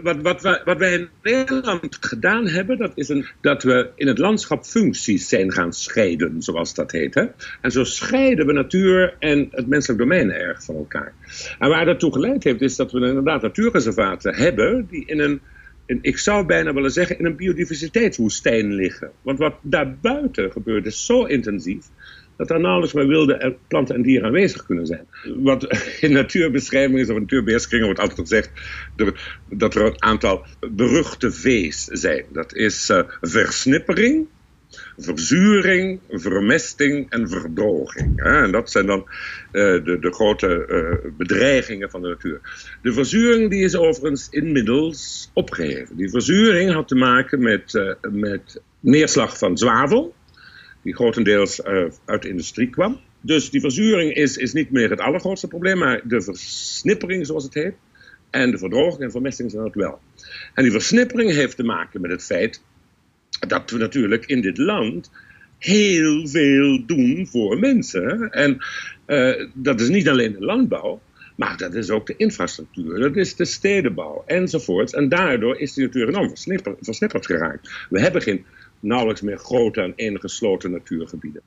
wat, 0.03 0.21
wat, 0.21 0.61
wat, 0.65 0.77
wij 0.77 0.93
in 0.93 1.09
Nederland 1.21 1.97
gedaan 1.99 2.47
hebben, 2.47 2.77
dat 2.77 2.91
is 2.95 3.09
een, 3.09 3.25
dat 3.41 3.63
we 3.63 3.89
in 3.95 4.07
het 4.07 4.17
landschap 4.17 4.65
functies 4.65 5.27
zijn 5.27 5.51
gaan 5.51 5.73
scheiden, 5.73 6.41
zoals 6.41 6.73
dat 6.73 6.91
heet. 6.91 7.13
Hè? 7.13 7.25
En 7.61 7.71
zo 7.71 7.83
scheiden 7.83 8.45
we 8.45 8.53
natuur 8.53 9.15
en 9.19 9.47
het 9.51 9.67
menselijk 9.67 9.99
domein 9.99 10.31
erg 10.31 10.63
van 10.63 10.75
elkaar. 10.75 11.13
En 11.59 11.69
waar 11.69 11.85
dat 11.85 11.99
toe 11.99 12.13
geleid 12.13 12.43
heeft, 12.43 12.61
is 12.61 12.75
dat 12.75 12.91
we 12.91 13.07
inderdaad 13.07 13.41
natuurreservaten 13.41 14.35
hebben 14.35 14.87
die 14.89 15.05
in 15.05 15.19
een, 15.19 15.41
ik 16.01 16.17
zou 16.17 16.45
bijna 16.45 16.73
willen 16.73 16.91
zeggen, 16.91 17.19
in 17.19 17.25
een 17.25 17.35
biodiversiteitswoestijn 17.35 18.73
liggen. 18.73 19.11
Want 19.21 19.39
wat 19.39 19.55
daarbuiten 19.61 20.51
gebeurt 20.51 20.85
is 20.85 21.05
zo 21.05 21.23
intensief 21.23 21.85
dat 22.37 22.49
er 22.49 22.59
nauwelijks 22.59 22.93
meer 22.93 23.07
wilde 23.07 23.55
planten 23.67 23.95
en 23.95 24.01
dieren 24.01 24.27
aanwezig 24.27 24.65
kunnen 24.65 24.85
zijn. 24.85 25.07
Wat 25.35 25.63
in 26.01 26.11
natuurbeschrijvingen 26.11 27.09
of 27.09 27.19
natuurbeheerskringen 27.19 27.85
wordt 27.85 27.99
altijd 27.99 28.19
gezegd 28.19 28.51
dat 29.49 29.75
er 29.75 29.85
een 29.85 30.03
aantal 30.03 30.45
beruchte 30.71 31.31
V's 31.31 31.83
zijn. 31.83 32.25
Dat 32.31 32.55
is 32.55 32.89
uh, 32.89 32.99
versnippering, 33.21 34.27
verzuring, 34.97 35.99
vermesting 36.09 37.09
en 37.09 37.29
verdroging. 37.29 38.21
En 38.23 38.51
dat 38.51 38.71
zijn 38.71 38.85
dan 38.85 38.99
uh, 38.99 39.83
de, 39.83 39.97
de, 39.99 40.13
grote 40.13 40.65
uh, 40.69 41.11
bedreigingen 41.17 41.89
van 41.89 42.01
de 42.01 42.07
natuur. 42.07 42.39
De 42.81 42.93
verzuring 42.93 43.49
die 43.49 43.63
is 43.63 43.75
overigens 43.75 44.27
inmiddels 44.29 45.29
opgeheven. 45.33 45.95
Die 45.95 46.09
verzuring 46.09 46.71
had 46.71 46.87
te 46.87 46.95
maken 46.95 47.41
met, 47.41 47.95
met 48.11 48.61
neerslag 48.79 49.37
van 49.37 49.57
zwavel 49.57 50.13
die 50.83 50.95
grotendeels 50.95 51.59
uh, 51.59 51.85
uit 52.05 52.21
de 52.21 52.29
industrie 52.29 52.69
kwam. 52.69 52.99
Dus 53.21 53.49
die 53.49 53.61
verzuring 53.61 54.13
is, 54.13 54.37
is 54.37 54.53
niet 54.53 54.71
meer 54.71 54.89
het 54.89 54.99
allergrootste 54.99 55.47
probleem, 55.47 55.77
maar 55.77 56.01
de 56.07 56.21
versnippering, 56.21 57.25
zoals 57.25 57.43
het 57.43 57.53
heet, 57.53 57.73
en 58.29 58.51
de 58.51 58.57
verdroging 58.57 59.01
en 59.01 59.11
vermesting 59.11 59.51
zijn 59.51 59.63
het 59.63 59.75
wel. 59.75 59.99
En 60.53 60.63
die 60.63 60.71
versnippering 60.71 61.31
heeft 61.31 61.55
te 61.55 61.63
maken 61.63 62.01
met 62.01 62.11
het 62.11 62.23
feit 62.23 62.61
dat 63.47 63.69
we 63.69 63.77
natuurlijk 63.77 64.25
in 64.25 64.41
dit 64.41 64.57
land 64.57 65.11
heel 65.57 66.27
veel 66.27 66.85
doen 66.85 67.27
voor 67.27 67.59
mensen. 67.59 68.31
En 68.31 68.57
uh, 69.07 69.49
dat 69.53 69.81
is 69.81 69.89
niet 69.89 70.09
alleen 70.09 70.31
de 70.31 70.45
landbouw, 70.45 71.01
maar 71.35 71.57
dat 71.57 71.73
is 71.73 71.89
ook 71.89 72.07
de 72.07 72.15
infrastructuur, 72.17 72.99
dat 72.99 73.15
is 73.15 73.35
de 73.35 73.45
stedenbouw 73.45 74.23
enzovoort. 74.25 74.93
En 74.93 75.09
daardoor 75.09 75.59
is 75.59 75.73
die 75.73 75.85
natuur 75.85 76.07
enorm 76.07 76.31
versnipperd 76.81 77.25
geraakt. 77.25 77.87
We 77.89 77.99
hebben 77.99 78.21
geen 78.21 78.45
nauwelijks 78.83 79.21
meer 79.21 79.37
grote 79.37 79.81
en 79.81 79.93
ingesloten 79.95 80.71
natuurgebieden. 80.71 81.41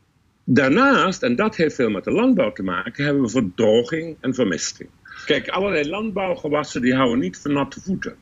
Daarnaast, 0.44 1.22
en 1.22 1.36
dat 1.36 1.56
heeft 1.56 1.74
veel 1.74 1.90
met 1.90 2.04
de 2.04 2.10
landbouw 2.10 2.52
te 2.52 2.62
maken, 2.62 3.04
hebben 3.04 3.22
we 3.22 3.28
verdroging 3.28 4.16
en 4.20 4.34
vermesting. 4.34 4.88
Kijk, 5.24 5.48
allerlei 5.48 5.88
landbouwgewassen 5.88 6.82
die 6.82 6.94
houden 6.94 7.18
niet 7.18 7.38
van 7.38 7.52
natte 7.52 7.80
voeten. 7.80 8.16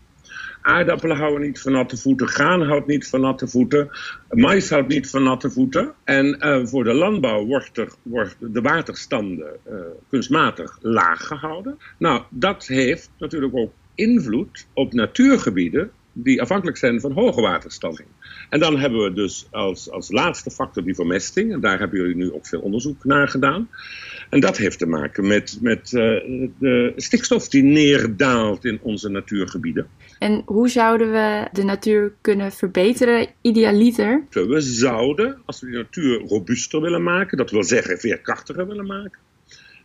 Aardappelen 0.63 1.17
houden 1.17 1.41
niet 1.41 1.61
van 1.61 1.73
natte 1.73 1.97
voeten, 1.97 2.29
graan 2.29 2.63
houdt 2.63 2.87
niet 2.87 3.09
van 3.09 3.21
natte 3.21 3.49
voeten, 3.49 3.91
mais 4.31 4.71
houdt 4.71 4.89
niet 4.89 5.11
van 5.11 5.23
natte 5.23 5.51
voeten. 5.51 5.95
En 6.05 6.37
uh, 6.41 6.67
voor 6.67 6.85
de 6.85 6.95
landbouw 6.95 7.47
wordt, 7.47 7.85
wordt 8.03 8.37
de 8.41 8.61
waterstanden 8.61 9.57
uh, 9.69 9.75
kunstmatig 10.11 10.79
laag 10.81 11.27
gehouden. 11.27 11.79
Nou, 11.99 12.23
dat 12.31 12.67
heeft 12.67 13.11
natuurlijk 13.19 13.57
ook 13.57 13.73
invloed 13.95 14.67
op 14.73 14.93
natuurgebieden 14.93 15.91
die 16.15 16.43
afhankelijk 16.43 16.77
zijn 16.77 17.01
van 17.01 17.13
hoge 17.13 17.41
waterstanden. 17.41 18.05
En 18.51 18.61
dan 18.61 18.79
hebben 18.79 19.03
we 19.03 19.13
dus 19.13 19.47
als, 19.51 19.91
als 19.91 20.11
laatste 20.11 20.51
factor 20.51 20.85
die 20.85 20.95
vermesting. 20.95 21.53
En 21.53 21.61
daar 21.61 21.79
hebben 21.79 22.01
jullie 22.01 22.17
nu 22.17 22.33
ook 22.33 22.47
veel 22.47 22.61
onderzoek 22.61 23.05
naar 23.05 23.29
gedaan. 23.29 23.69
En 24.31 24.41
dat 24.41 24.57
heeft 24.57 24.79
te 24.79 24.87
maken 24.87 25.27
met, 25.27 25.59
met 25.61 25.93
uh, 25.93 26.01
de 26.59 26.93
stikstof 26.97 27.49
die 27.49 27.63
neerdaalt 27.63 28.65
in 28.65 28.79
onze 28.83 29.09
natuurgebieden. 29.09 29.87
En 30.19 30.43
hoe 30.47 30.69
zouden 30.69 31.13
we 31.13 31.49
de 31.53 31.65
natuur 31.65 32.13
kunnen 32.21 32.53
verbeteren, 32.53 33.29
idealiter? 33.41 34.25
We 34.31 34.61
zouden, 34.61 35.39
als 35.45 35.61
we 35.61 35.71
de 35.71 35.77
natuur 35.77 36.21
robuuster 36.21 36.81
willen 36.81 37.03
maken, 37.03 37.37
dat 37.37 37.51
wil 37.51 37.65
zeggen 37.65 37.99
veerkrachtiger 37.99 38.67
willen 38.67 38.87
maken, 38.87 39.19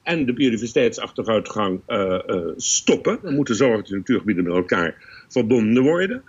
en 0.03 0.25
de 0.25 0.33
biodiversiteitsachteruitgang 0.33 1.81
uh, 1.87 2.19
uh, 2.27 2.47
stoppen. 2.55 3.19
We 3.21 3.31
moeten 3.31 3.55
zorgen 3.55 3.77
dat 3.77 3.87
de 3.87 3.95
natuurgebieden 3.95 4.43
met 4.43 4.53
elkaar 4.53 4.95
verbonden 5.29 5.83
worden. 5.83 6.23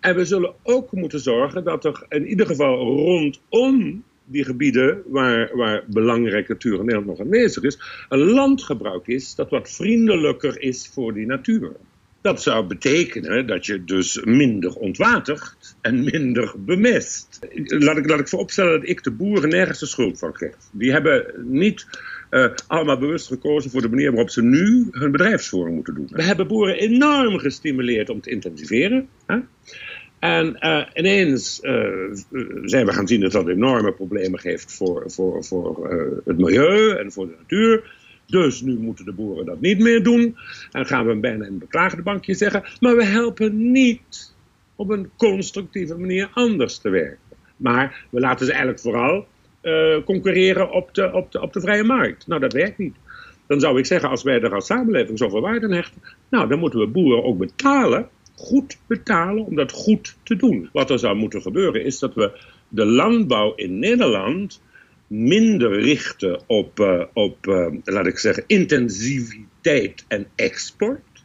En 0.00 0.16
we 0.16 0.24
zullen 0.24 0.54
ook 0.62 0.92
moeten 0.92 1.20
zorgen 1.20 1.64
dat 1.64 1.84
er 1.84 2.06
in 2.08 2.26
ieder 2.26 2.46
geval 2.46 2.76
rondom 2.76 4.04
die 4.24 4.44
gebieden 4.44 5.02
waar, 5.06 5.56
waar 5.56 5.84
belangrijke 5.86 6.52
natuur 6.52 6.78
in 6.78 6.84
Nederland 6.84 7.06
nog 7.06 7.20
aanwezig 7.20 7.62
is, 7.62 8.06
een 8.08 8.18
landgebruik 8.18 9.06
is 9.06 9.34
dat 9.34 9.50
wat 9.50 9.70
vriendelijker 9.70 10.60
is 10.60 10.90
voor 10.92 11.14
die 11.14 11.26
natuur. 11.26 11.72
Dat 12.20 12.42
zou 12.42 12.66
betekenen 12.66 13.46
dat 13.46 13.66
je 13.66 13.84
dus 13.84 14.20
minder 14.24 14.74
ontwatert 14.74 15.76
en 15.80 16.04
minder 16.04 16.54
bemest. 16.58 17.38
Laat 17.64 17.96
ik, 17.96 18.08
laat 18.08 18.20
ik 18.20 18.28
vooropstellen 18.28 18.80
dat 18.80 18.88
ik 18.88 19.02
de 19.02 19.10
boeren 19.10 19.48
nergens 19.48 19.78
de 19.78 19.86
schuld 19.86 20.18
van 20.18 20.36
geef. 20.36 20.56
Die 20.72 20.92
hebben 20.92 21.34
niet 21.44 21.86
uh, 22.30 22.46
allemaal 22.66 22.98
bewust 22.98 23.26
gekozen 23.26 23.70
voor 23.70 23.80
de 23.80 23.88
manier 23.88 24.10
waarop 24.10 24.30
ze 24.30 24.42
nu 24.42 24.88
hun 24.90 25.10
bedrijfsvoering 25.10 25.74
moeten 25.74 25.94
doen. 25.94 26.08
We 26.10 26.22
hebben 26.22 26.46
boeren 26.46 26.76
enorm 26.76 27.38
gestimuleerd 27.38 28.10
om 28.10 28.20
te 28.20 28.30
intensiveren. 28.30 29.08
Hè? 29.26 29.38
En 30.18 30.56
uh, 30.60 30.86
ineens 30.94 31.60
uh, 31.62 31.72
zijn 32.64 32.86
we 32.86 32.92
gaan 32.92 33.06
zien 33.06 33.20
dat 33.20 33.32
dat 33.32 33.48
enorme 33.48 33.92
problemen 33.92 34.40
geeft 34.40 34.72
voor, 34.72 35.02
voor, 35.06 35.44
voor 35.44 35.90
het 36.24 36.38
milieu 36.38 36.96
en 36.96 37.12
voor 37.12 37.26
de 37.26 37.34
natuur. 37.38 37.92
Dus 38.26 38.60
nu 38.60 38.78
moeten 38.78 39.04
de 39.04 39.12
boeren 39.12 39.46
dat 39.46 39.60
niet 39.60 39.78
meer 39.78 40.02
doen. 40.02 40.36
En 40.72 40.86
gaan 40.86 41.06
we 41.06 41.16
bijna 41.16 41.44
in 41.44 41.52
een 41.52 41.58
beklagende 41.58 42.02
bankje 42.02 42.34
zeggen. 42.34 42.64
Maar 42.80 42.96
we 42.96 43.04
helpen 43.04 43.72
niet 43.72 44.34
op 44.76 44.90
een 44.90 45.10
constructieve 45.16 45.98
manier 45.98 46.30
anders 46.32 46.78
te 46.78 46.88
werken. 46.88 47.18
Maar 47.56 48.06
we 48.10 48.20
laten 48.20 48.46
ze 48.46 48.52
eigenlijk 48.52 48.80
vooral 48.80 49.26
uh, 49.64 50.04
concurreren 50.04 50.70
op 50.70 50.94
de, 50.94 51.12
op, 51.12 51.32
de, 51.32 51.40
op 51.40 51.52
de 51.52 51.60
vrije 51.60 51.84
markt. 51.84 52.26
Nou, 52.26 52.40
dat 52.40 52.52
werkt 52.52 52.78
niet. 52.78 52.94
Dan 53.46 53.60
zou 53.60 53.78
ik 53.78 53.86
zeggen, 53.86 54.08
als 54.08 54.22
wij 54.22 54.40
er 54.40 54.54
als 54.54 54.66
samenleving 54.66 55.18
zoveel 55.18 55.40
waarde 55.40 55.66
aan 55.66 55.72
hechten, 55.72 56.02
nou, 56.30 56.48
dan 56.48 56.58
moeten 56.58 56.78
we 56.78 56.86
boeren 56.86 57.24
ook 57.24 57.38
betalen, 57.38 58.08
goed 58.34 58.78
betalen, 58.86 59.44
om 59.44 59.54
dat 59.54 59.72
goed 59.72 60.16
te 60.22 60.36
doen. 60.36 60.68
Wat 60.72 60.90
er 60.90 60.98
zou 60.98 61.16
moeten 61.16 61.42
gebeuren 61.42 61.84
is 61.84 61.98
dat 61.98 62.14
we 62.14 62.40
de 62.68 62.84
landbouw 62.84 63.54
in 63.54 63.78
Nederland 63.78 64.62
minder 65.06 65.80
richten 65.80 66.40
op, 66.46 66.80
uh, 66.80 67.02
op 67.12 67.46
uh, 67.46 67.66
laat 67.84 68.06
ik 68.06 68.18
zeggen, 68.18 68.44
intensiviteit 68.46 70.04
en 70.08 70.26
export, 70.34 71.24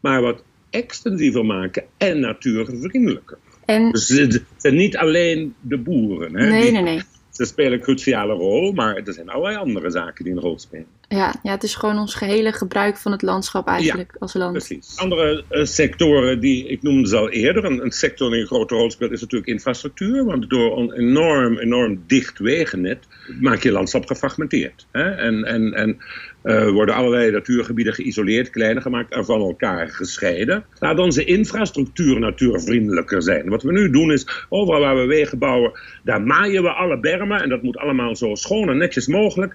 maar 0.00 0.22
wat 0.22 0.44
extensiever 0.70 1.44
maken 1.44 1.84
en 1.96 2.20
natuurvriendelijker. 2.20 3.38
En... 3.64 3.90
Dus 3.90 4.08
het 4.08 4.44
zijn 4.56 4.74
niet 4.74 4.96
alleen 4.96 5.54
de 5.60 5.78
boeren. 5.78 6.36
Hè, 6.36 6.48
nee, 6.48 6.70
nee, 6.70 6.82
nee. 6.82 7.00
Ze 7.36 7.44
spelen 7.44 7.72
een 7.72 7.80
cruciale 7.80 8.32
rol, 8.32 8.72
maar 8.72 8.96
er 8.96 9.12
zijn 9.12 9.28
allerlei 9.28 9.56
andere 9.56 9.90
zaken 9.90 10.24
die 10.24 10.32
een 10.32 10.40
rol 10.40 10.58
spelen. 10.58 10.86
Ja, 11.08 11.34
ja 11.42 11.50
het 11.50 11.62
is 11.62 11.74
gewoon 11.74 11.98
ons 11.98 12.14
gehele 12.14 12.52
gebruik 12.52 12.96
van 12.96 13.12
het 13.12 13.22
landschap 13.22 13.66
eigenlijk 13.66 14.10
ja, 14.12 14.18
als 14.18 14.34
land. 14.34 14.52
Precies. 14.52 14.96
Andere 14.96 15.44
uh, 15.50 15.64
sectoren 15.64 16.40
die 16.40 16.68
ik 16.68 16.82
noemde 16.82 17.08
ze 17.08 17.16
al 17.16 17.30
eerder, 17.30 17.64
een, 17.64 17.84
een, 17.84 17.90
sector 17.90 18.30
die 18.30 18.40
een 18.40 18.46
grote 18.46 18.74
rol 18.74 18.90
speelt, 18.90 19.12
is 19.12 19.20
natuurlijk 19.20 19.50
infrastructuur. 19.50 20.24
Want 20.24 20.50
door 20.50 20.78
een 20.78 20.92
enorm, 20.92 21.58
enorm 21.58 22.02
dicht 22.06 22.38
wegennet 22.38 23.06
maak 23.40 23.62
je 23.62 23.72
landschap 23.72 24.06
gefragmenteerd. 24.06 24.86
Hè? 24.92 25.10
En, 25.10 25.44
en, 25.44 25.74
en 25.74 25.98
uh, 26.44 26.70
worden 26.70 26.94
allerlei 26.94 27.30
natuurgebieden 27.30 27.94
geïsoleerd, 27.94 28.50
kleiner 28.50 28.82
gemaakt 28.82 29.12
en 29.12 29.24
van 29.24 29.40
elkaar 29.40 29.88
gescheiden. 29.88 30.64
Laat 30.78 30.98
onze 30.98 31.24
infrastructuur 31.24 32.18
natuurvriendelijker 32.18 33.22
zijn. 33.22 33.48
Wat 33.48 33.62
we 33.62 33.72
nu 33.72 33.90
doen 33.90 34.12
is, 34.12 34.46
overal 34.48 34.80
waar 34.80 34.96
we 34.96 35.06
wegen 35.06 35.38
bouwen, 35.38 35.72
daar 36.04 36.22
maaien 36.22 36.62
we 36.62 36.70
alle 36.70 37.00
bermen. 37.00 37.42
En 37.42 37.48
dat 37.48 37.62
moet 37.62 37.76
allemaal 37.76 38.16
zo 38.16 38.34
schoon 38.34 38.68
en 38.68 38.76
netjes 38.76 39.06
mogelijk. 39.06 39.54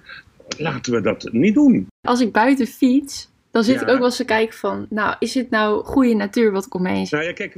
Laten 0.58 0.92
we 0.92 1.00
dat 1.00 1.28
niet 1.32 1.54
doen. 1.54 1.86
Als 2.00 2.20
ik 2.20 2.32
buiten 2.32 2.66
fiets, 2.66 3.30
dan 3.50 3.64
zit 3.64 3.74
ja. 3.74 3.80
ik 3.80 3.88
ook 3.88 3.96
wel 3.96 4.06
eens 4.06 4.16
te 4.16 4.24
kijken 4.24 4.58
van, 4.58 4.86
nou, 4.90 5.16
is 5.18 5.34
het 5.34 5.50
nou 5.50 5.84
goede 5.84 6.14
natuur 6.14 6.52
wat 6.52 6.66
ik 6.66 6.74
om 6.74 6.82
me 6.82 6.88
heen 6.88 7.06
Nou 7.10 7.24
ja, 7.24 7.32
kijk, 7.32 7.54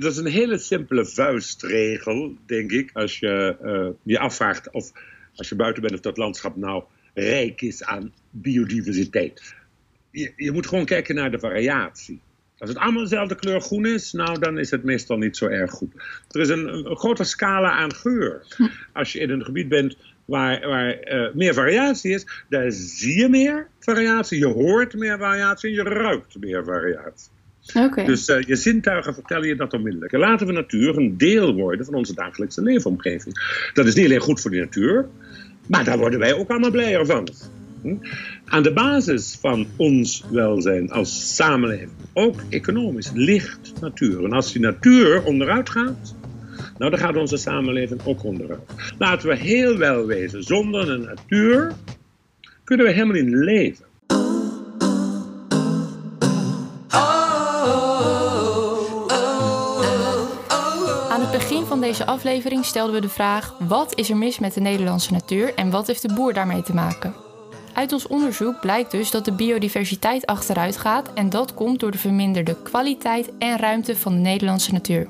dat 0.00 0.12
is 0.12 0.16
een 0.16 0.26
hele 0.26 0.58
simpele 0.58 1.06
vuistregel, 1.06 2.34
denk 2.46 2.70
ik. 2.72 2.90
Als 2.92 3.18
je 3.18 3.56
uh, 3.62 3.88
je 4.02 4.18
afvraagt 4.18 4.70
of 4.70 4.92
als 5.34 5.48
je 5.48 5.54
buiten 5.54 5.82
bent 5.82 5.94
of 5.94 6.00
dat 6.00 6.16
landschap 6.16 6.56
nou 6.56 6.82
rijk 7.14 7.60
is 7.60 7.84
aan 7.84 8.12
biodiversiteit. 8.30 9.54
Je, 10.10 10.32
je 10.36 10.52
moet 10.52 10.66
gewoon 10.66 10.84
kijken 10.84 11.14
naar 11.14 11.30
de 11.30 11.38
variatie. 11.38 12.20
Als 12.58 12.68
het 12.68 12.78
allemaal 12.78 13.02
dezelfde 13.02 13.34
kleur 13.34 13.60
groen 13.60 13.86
is, 13.86 14.12
nou 14.12 14.38
dan 14.38 14.58
is 14.58 14.70
het 14.70 14.84
meestal 14.84 15.16
niet 15.16 15.36
zo 15.36 15.46
erg 15.46 15.70
goed. 15.70 15.92
Er 16.30 16.40
is 16.40 16.48
een, 16.48 16.90
een 16.90 16.96
grote 16.96 17.24
scala 17.24 17.70
aan 17.70 17.94
geur. 17.94 18.46
Als 18.92 19.12
je 19.12 19.18
in 19.18 19.30
een 19.30 19.44
gebied 19.44 19.68
bent 19.68 19.96
waar, 20.30 20.68
waar 20.68 21.12
uh, 21.12 21.34
meer 21.34 21.54
variatie 21.54 22.14
is, 22.14 22.26
daar 22.48 22.70
zie 22.72 23.18
je 23.18 23.28
meer 23.28 23.66
variatie, 23.78 24.38
je 24.38 24.46
hoort 24.46 24.94
meer 24.94 25.18
variatie 25.18 25.68
en 25.68 25.74
je 25.74 25.82
ruikt 25.82 26.40
meer 26.40 26.64
variatie. 26.64 27.30
Okay. 27.74 28.04
Dus 28.04 28.28
uh, 28.28 28.40
je 28.40 28.56
zintuigen 28.56 29.14
vertellen 29.14 29.48
je 29.48 29.56
dat 29.56 29.72
onmiddellijk. 29.72 30.12
En 30.12 30.18
laten 30.18 30.46
we 30.46 30.52
natuur 30.52 30.96
een 30.96 31.16
deel 31.16 31.54
worden 31.54 31.84
van 31.84 31.94
onze 31.94 32.14
dagelijkse 32.14 32.62
leefomgeving. 32.62 33.34
Dat 33.74 33.86
is 33.86 33.94
niet 33.94 34.04
alleen 34.04 34.20
goed 34.20 34.40
voor 34.40 34.50
de 34.50 34.58
natuur, 34.58 35.08
maar 35.66 35.84
daar 35.84 35.98
worden 35.98 36.18
wij 36.18 36.34
ook 36.34 36.50
allemaal 36.50 36.70
blijer 36.70 37.06
van. 37.06 37.28
Hm? 37.82 37.96
Aan 38.44 38.62
de 38.62 38.72
basis 38.72 39.38
van 39.40 39.66
ons 39.76 40.24
welzijn 40.30 40.90
als 40.90 41.36
samenleving, 41.36 41.90
ook 42.12 42.40
economisch, 42.48 43.10
ligt 43.14 43.72
natuur. 43.80 44.24
En 44.24 44.32
als 44.32 44.52
die 44.52 44.62
natuur 44.62 45.22
onderuit 45.22 45.70
gaat, 45.70 46.14
nou, 46.80 46.92
dan 46.92 47.00
gaat 47.00 47.16
onze 47.16 47.36
samenleving 47.36 48.00
ook 48.04 48.24
onderuit. 48.24 48.60
Laten 48.98 49.28
we 49.28 49.36
heel 49.36 49.76
wel 49.76 50.06
wezen, 50.06 50.42
zonder 50.42 50.86
de 50.86 50.96
natuur 50.96 51.72
kunnen 52.64 52.86
we 52.86 52.92
helemaal 52.92 53.22
niet 53.22 53.34
leven. 53.34 53.84
Aan 61.10 61.20
het 61.20 61.30
begin 61.30 61.64
van 61.64 61.80
deze 61.80 62.06
aflevering 62.06 62.64
stelden 62.64 62.94
we 62.94 63.00
de 63.00 63.08
vraag: 63.08 63.54
wat 63.58 63.98
is 63.98 64.10
er 64.10 64.16
mis 64.16 64.38
met 64.38 64.54
de 64.54 64.60
Nederlandse 64.60 65.12
natuur 65.12 65.54
en 65.54 65.70
wat 65.70 65.86
heeft 65.86 66.02
de 66.02 66.14
boer 66.14 66.32
daarmee 66.32 66.62
te 66.62 66.74
maken? 66.74 67.14
Uit 67.74 67.92
ons 67.92 68.06
onderzoek 68.06 68.60
blijkt 68.60 68.90
dus 68.90 69.10
dat 69.10 69.24
de 69.24 69.32
biodiversiteit 69.32 70.26
achteruit 70.26 70.76
gaat 70.76 71.12
en 71.12 71.30
dat 71.30 71.54
komt 71.54 71.80
door 71.80 71.90
de 71.90 71.98
verminderde 71.98 72.56
kwaliteit 72.62 73.30
en 73.38 73.58
ruimte 73.58 73.96
van 73.96 74.12
de 74.12 74.18
Nederlandse 74.18 74.72
natuur. 74.72 75.08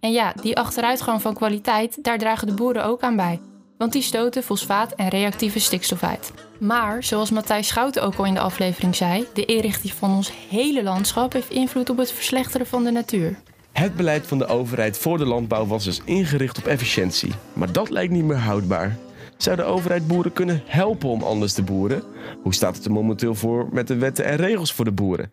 En 0.00 0.12
ja, 0.12 0.32
die 0.42 0.56
achteruitgang 0.56 1.22
van 1.22 1.34
kwaliteit, 1.34 2.04
daar 2.04 2.18
dragen 2.18 2.46
de 2.46 2.54
boeren 2.54 2.84
ook 2.84 3.02
aan 3.02 3.16
bij. 3.16 3.40
Want 3.78 3.92
die 3.92 4.02
stoten 4.02 4.42
fosfaat 4.42 4.92
en 4.92 5.08
reactieve 5.08 5.60
stikstof 5.60 6.02
uit. 6.02 6.32
Maar, 6.58 7.04
zoals 7.04 7.30
Matthijs 7.30 7.68
Schouten 7.68 8.02
ook 8.02 8.14
al 8.14 8.24
in 8.24 8.34
de 8.34 8.40
aflevering 8.40 8.96
zei, 8.96 9.26
de 9.34 9.44
inrichting 9.44 9.92
van 9.92 10.10
ons 10.10 10.32
hele 10.48 10.82
landschap 10.82 11.32
heeft 11.32 11.50
invloed 11.50 11.90
op 11.90 11.96
het 11.96 12.12
verslechteren 12.12 12.66
van 12.66 12.84
de 12.84 12.90
natuur. 12.90 13.38
Het 13.72 13.96
beleid 13.96 14.26
van 14.26 14.38
de 14.38 14.46
overheid 14.46 14.98
voor 14.98 15.18
de 15.18 15.26
landbouw 15.26 15.66
was 15.66 15.84
dus 15.84 16.00
ingericht 16.04 16.58
op 16.58 16.66
efficiëntie. 16.66 17.32
Maar 17.52 17.72
dat 17.72 17.90
lijkt 17.90 18.12
niet 18.12 18.24
meer 18.24 18.36
houdbaar. 18.36 18.96
Zou 19.36 19.56
de 19.56 19.62
overheid 19.62 20.06
boeren 20.06 20.32
kunnen 20.32 20.62
helpen 20.66 21.08
om 21.08 21.22
anders 21.22 21.52
te 21.52 21.62
boeren? 21.62 22.02
Hoe 22.42 22.54
staat 22.54 22.76
het 22.76 22.84
er 22.84 22.92
momenteel 22.92 23.34
voor 23.34 23.68
met 23.72 23.86
de 23.86 23.96
wetten 23.96 24.24
en 24.24 24.36
regels 24.36 24.72
voor 24.72 24.84
de 24.84 24.92
boeren? 24.92 25.32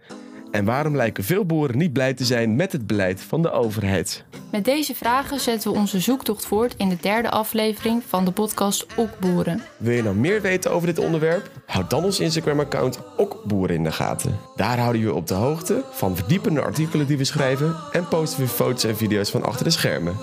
En 0.51 0.65
waarom 0.65 0.95
lijken 0.95 1.23
veel 1.23 1.45
boeren 1.45 1.77
niet 1.77 1.93
blij 1.93 2.13
te 2.13 2.25
zijn 2.25 2.55
met 2.55 2.71
het 2.71 2.88
beleid 2.88 3.21
van 3.21 3.41
de 3.41 3.51
overheid? 3.51 4.23
Met 4.51 4.65
deze 4.65 4.95
vragen 4.95 5.39
zetten 5.39 5.71
we 5.71 5.77
onze 5.77 5.99
zoektocht 5.99 6.45
voort 6.45 6.75
in 6.77 6.89
de 6.89 6.97
derde 7.01 7.29
aflevering 7.29 8.03
van 8.08 8.25
de 8.25 8.31
podcast 8.31 8.86
Okboeren. 8.95 9.62
Wil 9.77 9.93
je 9.93 10.03
nou 10.03 10.15
meer 10.15 10.41
weten 10.41 10.71
over 10.71 10.88
dit 10.88 10.99
onderwerp? 10.99 11.51
Houd 11.65 11.89
dan 11.89 12.03
ons 12.03 12.19
Instagram-account 12.19 12.99
Okboeren 13.17 13.75
in 13.75 13.84
de 13.84 13.91
gaten. 13.91 14.39
Daar 14.55 14.77
houden 14.79 15.01
we 15.01 15.08
je 15.08 15.13
op 15.13 15.27
de 15.27 15.34
hoogte 15.34 15.84
van 15.91 16.15
verdiepende 16.15 16.62
artikelen 16.62 17.08
die 17.08 17.17
we 17.17 17.23
schrijven 17.23 17.75
en 17.91 18.08
posten 18.08 18.39
we 18.39 18.47
foto's 18.47 18.84
en 18.84 18.97
video's 18.97 19.29
van 19.29 19.43
achter 19.43 19.63
de 19.63 19.71
schermen. 19.71 20.15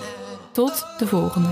Tot 0.51 0.85
de 0.97 1.07
volgende. 1.07 1.49